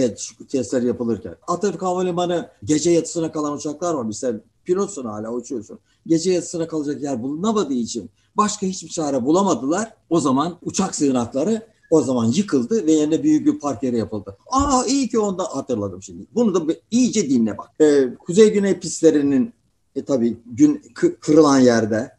testler 0.48 0.82
yapılırken. 0.82 1.36
Atatürk 1.46 1.82
Havalimanı 1.82 2.48
gece 2.64 2.90
yatısına 2.90 3.32
kalan 3.32 3.52
uçaklar 3.52 3.94
var. 3.94 4.04
Mesela 4.04 4.40
pilotsun 4.64 5.04
hala 5.04 5.32
uçuyorsun. 5.32 5.78
Gece 6.06 6.32
yatısına 6.32 6.68
kalacak 6.68 7.02
yer 7.02 7.22
bulunamadığı 7.22 7.74
için 7.74 8.10
başka 8.36 8.66
hiçbir 8.66 8.88
çare 8.88 9.24
bulamadılar. 9.24 9.94
O 10.10 10.20
zaman 10.20 10.58
uçak 10.62 10.94
sığınakları 10.94 11.62
o 11.90 12.02
zaman 12.02 12.24
yıkıldı 12.24 12.86
ve 12.86 12.92
yerine 12.92 13.22
büyük 13.22 13.46
bir 13.46 13.58
park 13.58 13.82
yeri 13.82 13.98
yapıldı. 13.98 14.36
Aa 14.50 14.84
iyi 14.86 15.08
ki 15.08 15.18
onda 15.18 15.44
hatırladım 15.44 16.02
şimdi. 16.02 16.26
Bunu 16.34 16.54
da 16.54 16.74
iyice 16.90 17.30
dinle 17.30 17.58
bak. 17.58 17.70
Ee, 17.80 18.14
Kuzey 18.14 18.52
Güney 18.52 18.78
pistlerinin 18.78 19.52
e, 19.96 20.04
tabii 20.04 20.36
gün 20.46 20.82
kırılan 21.20 21.58
yerde 21.58 22.12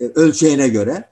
e, 0.00 0.04
ölçeğine 0.04 0.68
göre 0.68 1.04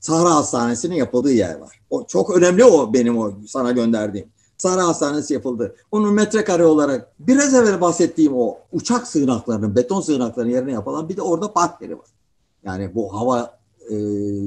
Sahra 0.00 0.34
Hastanesi'nin 0.34 0.94
yapıldığı 0.94 1.32
yer 1.32 1.58
var. 1.58 1.80
O 1.90 2.06
çok 2.06 2.36
önemli 2.36 2.64
o 2.64 2.92
benim 2.92 3.18
o 3.18 3.32
sana 3.46 3.72
gönderdiğim. 3.72 4.28
Sahra 4.58 4.86
Hastanesi 4.88 5.34
yapıldı. 5.34 5.76
Onun 5.92 6.14
metrekare 6.14 6.64
olarak 6.64 7.12
biraz 7.18 7.54
evvel 7.54 7.80
bahsettiğim 7.80 8.32
o 8.36 8.58
uçak 8.72 9.06
sığınaklarının, 9.06 9.76
beton 9.76 10.00
sığınaklarının 10.00 10.52
yerine 10.52 10.72
yapılan 10.72 11.08
bir 11.08 11.16
de 11.16 11.22
orada 11.22 11.52
park 11.52 11.82
yeri 11.82 11.98
var. 11.98 12.06
Yani 12.64 12.94
bu 12.94 13.14
hava 13.14 13.58
e, 13.90 13.96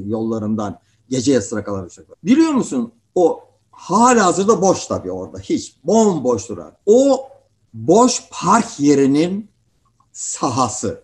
yollarından 0.08 0.80
gece 1.10 1.34
yasına 1.34 1.64
kalan 1.64 1.86
uçaklar. 1.86 2.18
Biliyor 2.24 2.52
musun 2.52 2.92
o 3.16 3.44
hala 3.72 4.26
hazırda 4.26 4.62
boş 4.62 4.88
tabii 4.88 5.12
orada. 5.12 5.40
Hiç 5.40 5.76
bomboş 5.84 6.50
duran. 6.50 6.72
O 6.86 7.28
boş 7.74 8.24
park 8.32 8.80
yerinin 8.80 9.50
sahası 10.12 11.04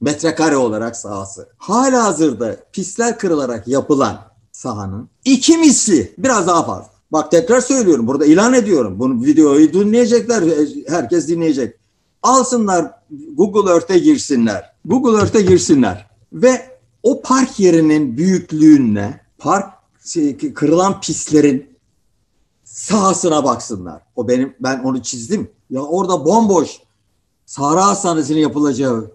metrekare 0.00 0.56
olarak 0.56 0.96
sahası. 0.96 1.48
Hala 1.56 2.04
hazırda 2.04 2.56
pistler 2.72 3.18
kırılarak 3.18 3.68
yapılan 3.68 4.20
sahanın 4.52 5.08
iki 5.24 5.58
misli 5.58 6.14
biraz 6.18 6.46
daha 6.46 6.64
fazla. 6.66 6.94
Bak 7.12 7.30
tekrar 7.30 7.60
söylüyorum 7.60 8.06
burada 8.06 8.26
ilan 8.26 8.54
ediyorum. 8.54 8.98
Bunu 8.98 9.24
videoyu 9.24 9.72
dinleyecekler. 9.72 10.42
Herkes 10.88 11.28
dinleyecek. 11.28 11.76
Alsınlar 12.22 12.90
Google 13.34 13.72
Earth'e 13.72 13.98
girsinler. 13.98 14.74
Google 14.84 15.18
Earth'e 15.18 15.42
girsinler. 15.42 16.06
Ve 16.32 16.78
o 17.02 17.22
park 17.22 17.60
yerinin 17.60 18.16
büyüklüğüne 18.16 19.20
park 19.38 19.74
şey, 20.04 20.36
kırılan 20.36 21.00
pistlerin 21.00 21.74
sahasına 22.64 23.44
baksınlar. 23.44 24.02
O 24.16 24.28
benim 24.28 24.54
ben 24.60 24.78
onu 24.78 25.02
çizdim. 25.02 25.50
Ya 25.70 25.82
orada 25.82 26.24
bomboş 26.24 26.80
Sahra 27.46 27.86
Hastanesi'nin 27.86 28.40
yapılacağı 28.40 29.10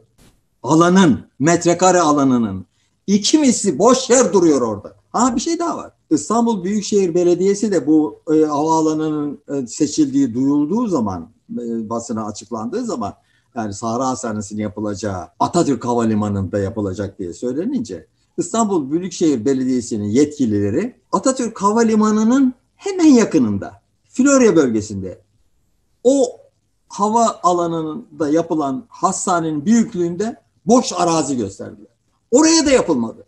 alanın, 0.63 1.27
metrekare 1.39 1.99
alanının 1.99 2.65
iki 3.07 3.37
misli 3.37 3.79
boş 3.79 4.09
yer 4.09 4.33
duruyor 4.33 4.61
orada. 4.61 4.95
Ha 5.09 5.35
bir 5.35 5.41
şey 5.41 5.59
daha 5.59 5.77
var. 5.77 5.91
İstanbul 6.09 6.63
Büyükşehir 6.63 7.15
Belediyesi 7.15 7.71
de 7.71 7.87
bu 7.87 8.19
e, 8.33 8.45
havaalanının 8.45 9.39
e, 9.53 9.67
seçildiği, 9.67 10.33
duyulduğu 10.33 10.87
zaman, 10.87 11.29
e, 11.51 11.89
basına 11.89 12.25
açıklandığı 12.25 12.85
zaman 12.85 13.13
yani 13.55 13.73
Sahra 13.73 14.07
Hastanesi'nin 14.07 14.61
yapılacağı, 14.61 15.27
Atatürk 15.39 15.85
Havalimanı'nda 15.85 16.59
yapılacak 16.59 17.19
diye 17.19 17.33
söylenince 17.33 18.07
İstanbul 18.39 18.91
Büyükşehir 18.91 19.45
Belediyesi'nin 19.45 20.09
yetkilileri 20.09 20.95
Atatürk 21.11 21.61
Havalimanı'nın 21.61 22.53
hemen 22.75 23.05
yakınında, 23.05 23.81
Florya 24.09 24.55
bölgesinde 24.55 25.21
o 26.03 26.39
hava 26.87 27.39
alanında 27.43 28.29
yapılan 28.29 28.85
hastanenin 28.89 29.65
büyüklüğünde 29.65 30.41
boş 30.65 30.93
arazi 30.93 31.37
gösterdiler. 31.37 31.87
Oraya 32.31 32.65
da 32.65 32.71
yapılmadı. 32.71 33.25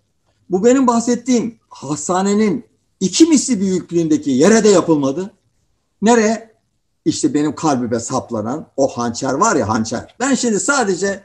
Bu 0.50 0.64
benim 0.66 0.88
bahsettiğim 0.88 1.60
hastanenin 1.70 2.66
iki 3.00 3.26
misli 3.26 3.60
büyüklüğündeki 3.60 4.32
yere 4.32 4.64
de 4.64 4.70
yapılmadı. 4.70 5.32
Nereye? 6.02 6.52
İşte 7.06 7.34
benim 7.34 7.56
kalbime 7.56 8.00
saplanan 8.00 8.68
o 8.78 8.88
hançer 8.88 9.34
var 9.34 9.56
ya 9.56 9.70
hançer. 9.70 10.16
Ben 10.20 10.36
şimdi 10.36 10.60
sadece 10.60 11.24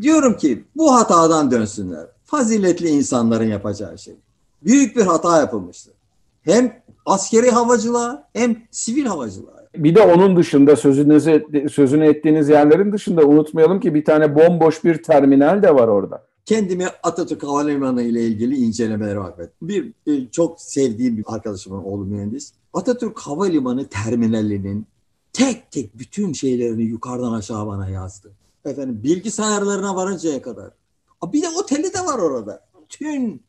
diyorum 0.00 0.36
ki 0.36 0.64
bu 0.76 0.94
hatadan 0.94 1.50
dönsünler. 1.50 2.06
Faziletli 2.30 2.88
insanların 2.88 3.44
yapacağı 3.44 3.98
şey. 3.98 4.14
Büyük 4.62 4.96
bir 4.96 5.02
hata 5.02 5.40
yapılmıştır. 5.40 5.94
Hem 6.42 6.82
askeri 7.06 7.50
havacılığa 7.50 8.28
hem 8.32 8.56
sivil 8.70 9.04
havacılığa. 9.04 9.66
Bir 9.76 9.94
de 9.94 10.00
onun 10.00 10.36
dışında 10.36 10.76
sözünüzü, 10.76 11.46
sözünü 11.72 12.06
ettiğiniz 12.06 12.48
yerlerin 12.48 12.92
dışında 12.92 13.22
unutmayalım 13.22 13.80
ki 13.80 13.94
bir 13.94 14.04
tane 14.04 14.34
bomboş 14.34 14.84
bir 14.84 15.02
terminal 15.02 15.62
de 15.62 15.74
var 15.74 15.88
orada. 15.88 16.26
Kendimi 16.44 16.86
Atatürk 17.02 17.42
Havalimanı 17.42 18.02
ile 18.02 18.22
ilgili 18.24 18.56
incelemelere 18.56 19.18
vakfettim. 19.18 19.68
Bir 19.68 19.92
e, 20.06 20.30
çok 20.30 20.60
sevdiğim 20.60 21.16
bir 21.16 21.24
arkadaşımın 21.26 21.84
oğlu 21.84 22.04
mühendis. 22.04 22.52
Atatürk 22.72 23.18
Havalimanı 23.18 23.86
terminalinin 23.86 24.86
tek 25.32 25.70
tek 25.70 25.98
bütün 25.98 26.32
şeylerini 26.32 26.82
yukarıdan 26.82 27.32
aşağı 27.32 27.66
bana 27.66 27.88
yazdı. 27.88 28.30
Efendim 28.64 29.00
bilgisayarlarına 29.04 29.96
varıncaya 29.96 30.42
kadar 30.42 30.79
Bir 31.32 31.42
de 31.42 31.48
oteli 31.48 31.94
de 31.94 32.00
var 32.00 32.18
orada. 32.18 32.64
Bütün 32.82 33.42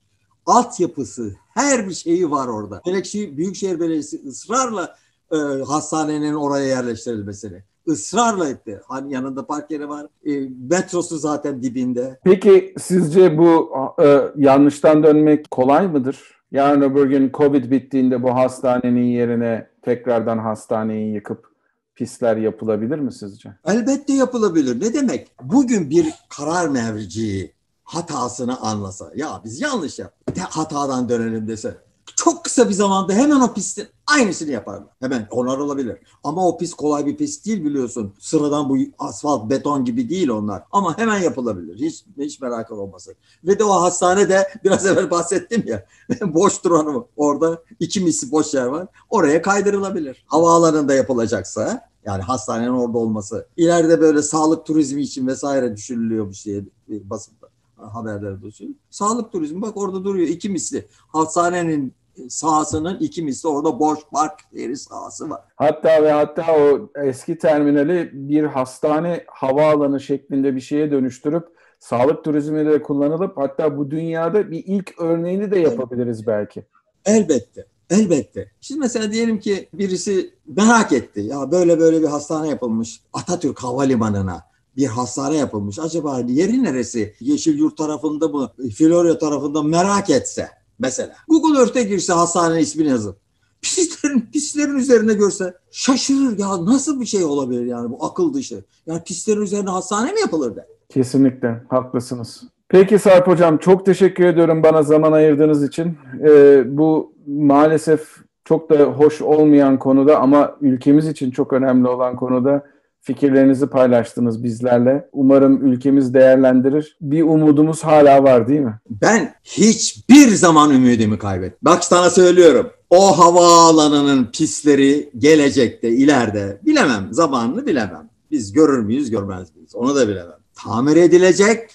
altyapısı, 0.46 1.36
her 1.54 1.90
bir 1.90 1.94
şeyi 1.94 2.32
var 2.32 2.48
orada. 2.48 2.82
Melekşehir 2.86 3.38
Büyükşehir 3.38 3.80
Belediyesi 3.80 4.22
ısrarla 4.28 4.96
e, 5.32 5.38
hastanenin 5.68 6.34
oraya 6.34 6.66
yerleştirilmesini 6.66 7.64
ısrarla 7.88 8.50
etti. 8.50 8.82
Hani 8.88 9.14
yanında 9.14 9.46
park 9.46 9.72
yeri 9.72 9.90
var. 9.90 10.08
E, 10.26 10.50
metrosu 10.70 11.18
zaten 11.18 11.64
dibinde. 11.64 12.20
Peki 12.24 12.74
sizce 12.80 13.38
bu 13.38 13.72
e, 14.04 14.22
yanlıştan 14.36 15.04
dönmek 15.04 15.52
kolay 15.52 15.88
mıdır? 15.88 16.42
Yarın 16.52 16.82
öbür 16.82 17.10
gün 17.10 17.32
Covid 17.34 17.72
bittiğinde 17.72 18.24
bu 18.24 18.36
hastanenin 18.36 19.06
yerine 19.06 19.68
tekrardan 19.82 20.38
hastaneyi 20.38 21.14
yıkıp 21.14 21.52
pisler 21.96 22.38
yapılabilir 22.38 23.00
mi 23.00 23.12
sizce? 23.12 23.50
Elbette 23.66 24.14
yapılabilir. 24.14 24.82
Ne 24.82 24.94
demek? 24.94 25.32
Bugün 25.44 25.90
bir 25.90 26.14
karar 26.30 26.70
mevciyi 26.70 27.54
hatasını 27.94 28.60
anlasa, 28.60 29.12
ya 29.16 29.42
biz 29.46 29.62
yanlış 29.62 30.00
yaptık, 30.00 30.38
hatadan 30.38 31.10
dönelim 31.10 31.48
dese, 31.48 31.78
çok 32.16 32.44
kısa 32.44 32.70
bir 32.70 32.74
zamanda 32.74 33.14
hemen 33.14 33.40
o 33.40 33.54
pistin 33.54 33.88
aynısını 34.08 34.52
yaparlar. 34.52 34.94
Hemen 35.00 35.28
onar 35.32 35.58
olabilir. 35.58 35.98
Ama 36.24 36.48
o 36.48 36.58
pist 36.58 36.74
kolay 36.74 37.06
bir 37.06 37.18
pist 37.18 37.46
değil 37.46 37.66
biliyorsun. 37.66 38.14
Sıradan 38.20 38.70
bu 38.70 38.78
asfalt, 39.00 39.50
beton 39.50 39.86
gibi 39.86 40.10
değil 40.10 40.30
onlar. 40.30 40.64
Ama 40.72 40.98
hemen 40.98 41.20
yapılabilir. 41.20 41.80
Hiç 41.80 42.06
hiç 42.18 42.42
merak 42.42 42.72
olmasın. 42.72 43.16
Ve 43.44 43.60
de 43.60 43.64
o 43.64 43.72
hastane 43.82 44.30
de 44.30 44.48
biraz 44.64 44.86
evvel 44.86 45.12
bahsettim 45.12 45.64
ya. 45.68 45.86
boş 46.34 46.64
duran 46.64 47.06
orada 47.18 47.64
iki 47.80 48.00
misli 48.00 48.32
boş 48.32 48.54
yer 48.54 48.66
var. 48.66 48.88
Oraya 49.10 49.42
kaydırılabilir. 49.42 50.26
Havaalanında 50.28 50.94
yapılacaksa 50.94 51.90
yani 52.06 52.22
hastanenin 52.22 52.74
orada 52.74 52.98
olması. 52.98 53.48
İleride 53.58 54.02
böyle 54.02 54.22
sağlık 54.22 54.66
turizmi 54.66 55.02
için 55.02 55.28
vesaire 55.28 55.78
düşünülüyor 55.78 56.34
diye 56.46 56.64
basında 56.90 57.51
haberlerde 57.86 58.42
düşün. 58.42 58.80
Sağlık 58.90 59.32
turizmi 59.32 59.62
bak 59.62 59.78
orada 59.78 60.04
duruyor 60.04 60.28
iki 60.28 60.50
misli. 60.50 60.88
Hastanenin 61.08 61.94
sahasının 62.30 62.98
iki 63.00 63.24
misli 63.24 63.50
orada 63.50 63.80
boş 63.80 64.00
park 64.12 64.40
yeri 64.52 64.78
sahası 64.78 65.30
var. 65.30 65.42
Hatta 65.56 66.04
ve 66.04 66.12
hatta 66.12 66.46
o 66.58 66.90
eski 67.04 67.38
terminali 67.38 68.10
bir 68.14 68.44
hastane 68.44 69.24
havaalanı 69.28 70.00
şeklinde 70.00 70.56
bir 70.56 70.62
şeye 70.62 70.92
dönüştürüp 70.92 71.48
sağlık 71.80 72.24
turizmi 72.24 72.66
de 72.66 72.84
kullanılıp 72.84 73.38
hatta 73.38 73.78
bu 73.78 73.92
dünyada 73.92 74.52
bir 74.52 74.64
ilk 74.66 75.00
örneğini 75.00 75.52
de 75.52 75.60
yapabiliriz 75.60 76.28
belki. 76.28 76.66
Elbette. 77.06 77.66
Elbette. 77.90 78.52
Şimdi 78.62 78.80
mesela 78.80 79.12
diyelim 79.12 79.40
ki 79.40 79.70
birisi 79.74 80.34
merak 80.48 80.92
etti. 80.92 81.22
Ya 81.22 81.52
böyle 81.52 81.80
böyle 81.80 82.02
bir 82.02 82.08
hastane 82.08 82.50
yapılmış 82.50 83.02
Atatürk 83.14 83.60
Havalimanı'na 83.60 84.51
bir 84.78 84.86
hastane 84.86 85.38
yapılmış. 85.38 85.80
Acaba 85.80 86.20
yeri 86.28 86.64
neresi? 86.64 87.14
Yeşil 87.20 87.60
Yurt 87.60 87.78
tarafında 87.78 88.28
mı? 88.28 88.52
Florya 88.78 89.18
tarafında 89.18 89.64
merak 89.64 90.10
etse 90.10 90.50
mesela. 90.80 91.16
Google 91.28 91.60
Earth'e 91.60 91.84
girse 91.84 92.14
hastanenin 92.14 92.60
ismini 92.60 92.90
yazıp 92.90 93.22
pislerin, 93.62 94.30
pislerin 94.34 94.76
üzerine 94.76 95.14
görse 95.14 95.54
şaşırır 95.72 96.38
ya 96.40 96.66
nasıl 96.66 97.02
bir 97.02 97.06
şey 97.06 97.24
olabilir 97.24 97.66
yani 97.66 97.92
bu 97.92 98.06
akıl 98.06 98.34
dışı. 98.34 98.64
Yani 98.86 99.04
pislerin 99.04 99.42
üzerine 99.42 99.70
hastane 99.70 100.12
mi 100.12 100.20
yapılır 100.20 100.56
der. 100.56 100.66
Kesinlikle 100.90 101.64
haklısınız. 101.70 102.44
Peki 102.70 103.00
Sarp 103.00 103.28
Hocam 103.28 103.58
çok 103.58 103.86
teşekkür 103.86 104.26
ediyorum 104.26 104.64
bana 104.64 104.84
zaman 104.84 105.12
ayırdığınız 105.12 105.64
için. 105.64 105.98
Ee, 106.28 106.64
bu 106.78 107.14
maalesef 107.28 108.16
çok 108.46 108.70
da 108.70 108.84
hoş 108.84 109.22
olmayan 109.22 109.80
konuda 109.80 110.20
ama 110.20 110.58
ülkemiz 110.62 111.08
için 111.08 111.32
çok 111.32 111.54
önemli 111.54 111.88
olan 111.88 112.16
konuda 112.16 112.64
fikirlerinizi 113.02 113.68
paylaştınız 113.68 114.44
bizlerle. 114.44 115.10
Umarım 115.12 115.66
ülkemiz 115.66 116.14
değerlendirir. 116.14 116.98
Bir 117.02 117.24
umudumuz 117.24 117.84
hala 117.84 118.24
var 118.24 118.48
değil 118.48 118.60
mi? 118.60 118.80
Ben 118.90 119.36
hiçbir 119.44 120.28
zaman 120.28 120.74
ümidimi 120.74 121.18
kaybet. 121.18 121.54
Bak 121.62 121.84
sana 121.84 122.10
söylüyorum. 122.10 122.70
O 122.90 123.20
havaalanının 123.20 124.26
pisleri 124.26 125.10
gelecekte, 125.18 125.90
ileride 125.90 126.60
bilemem. 126.66 127.08
Zamanını 127.12 127.66
bilemem. 127.66 128.10
Biz 128.32 128.54
görür 128.54 128.80
müyüz, 128.80 129.12
görmez 129.12 129.56
miyiz? 129.56 129.76
Onu 129.76 129.96
da 129.96 130.08
bilemem. 130.08 130.38
Tamir 130.56 130.96
edilecek 130.96 131.70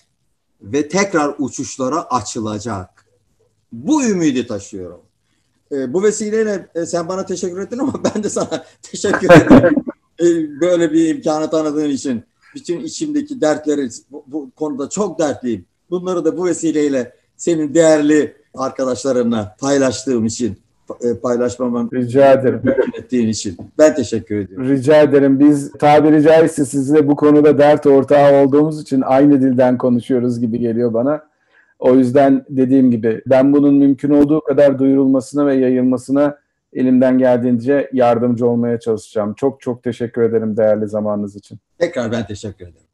ve 0.63 0.89
tekrar 0.89 1.35
uçuşlara 1.39 2.03
açılacak. 2.03 3.07
Bu 3.73 4.05
ümidi 4.05 4.47
taşıyorum. 4.47 5.01
E, 5.73 5.93
bu 5.93 6.03
vesileyle 6.03 6.69
e, 6.75 6.87
sen 6.87 7.09
bana 7.09 7.27
teşekkür 7.27 7.61
ettin 7.61 7.79
ama 7.79 7.93
ben 8.15 8.23
de 8.23 8.31
sana 8.31 8.65
teşekkür 8.83 9.31
ederim. 9.31 9.75
E, 10.21 10.61
böyle 10.61 10.93
bir 10.93 11.15
imkanı 11.15 11.51
tanıdığın 11.51 11.91
için 11.91 12.23
bütün 12.55 12.81
içimdeki 12.81 13.41
dertleri 13.41 13.89
bu, 14.11 14.25
bu 14.27 14.51
konuda 14.51 14.89
çok 14.89 15.19
dertliyim. 15.19 15.65
Bunları 15.91 16.25
da 16.25 16.37
bu 16.37 16.47
vesileyle 16.47 17.13
senin 17.37 17.75
değerli 17.75 18.37
arkadaşlarınla 18.55 19.57
paylaştığım 19.61 20.27
için 20.27 20.59
e, 21.03 21.15
paylaşmamın 21.15 21.91
rica 21.93 22.33
ederim. 22.33 22.61
ettiğin 22.99 23.29
için. 23.29 23.57
Ben 23.79 23.95
teşekkür 23.95 24.37
ediyorum. 24.37 24.69
Rica 24.69 25.03
ederim. 25.03 25.41
Biz 25.41 25.73
tabiri 25.73 26.23
caizse 26.23 26.65
sizle 26.65 27.09
bu 27.09 27.17
konuda 27.17 27.59
dert 27.59 27.87
ortağı 27.87 28.45
olduğumuz 28.45 28.83
için 28.83 29.01
aynı 29.01 29.41
dilden 29.41 29.79
konuşuyoruz 29.79 30.41
gibi 30.41 30.59
geliyor 30.59 30.95
bana. 30.95 31.23
O 31.79 31.95
yüzden 31.95 32.45
dediğim 32.49 32.91
gibi 32.91 33.23
ben 33.27 33.53
bunun 33.53 33.75
mümkün 33.75 34.11
olduğu 34.11 34.41
kadar 34.41 34.79
duyurulmasına 34.79 35.47
ve 35.47 35.55
yayılmasına 35.55 36.39
elimden 36.73 37.19
geldiğince 37.19 37.91
yardımcı 37.93 38.47
olmaya 38.47 38.81
çalışacağım. 38.81 39.35
Çok 39.35 39.61
çok 39.61 39.83
teşekkür 39.83 40.23
ederim 40.23 40.57
değerli 40.57 40.89
zamanınız 40.89 41.37
için. 41.37 41.59
Tekrar 41.79 42.13
ben 42.13 42.27
teşekkür 42.27 42.67
ederim. 42.67 42.86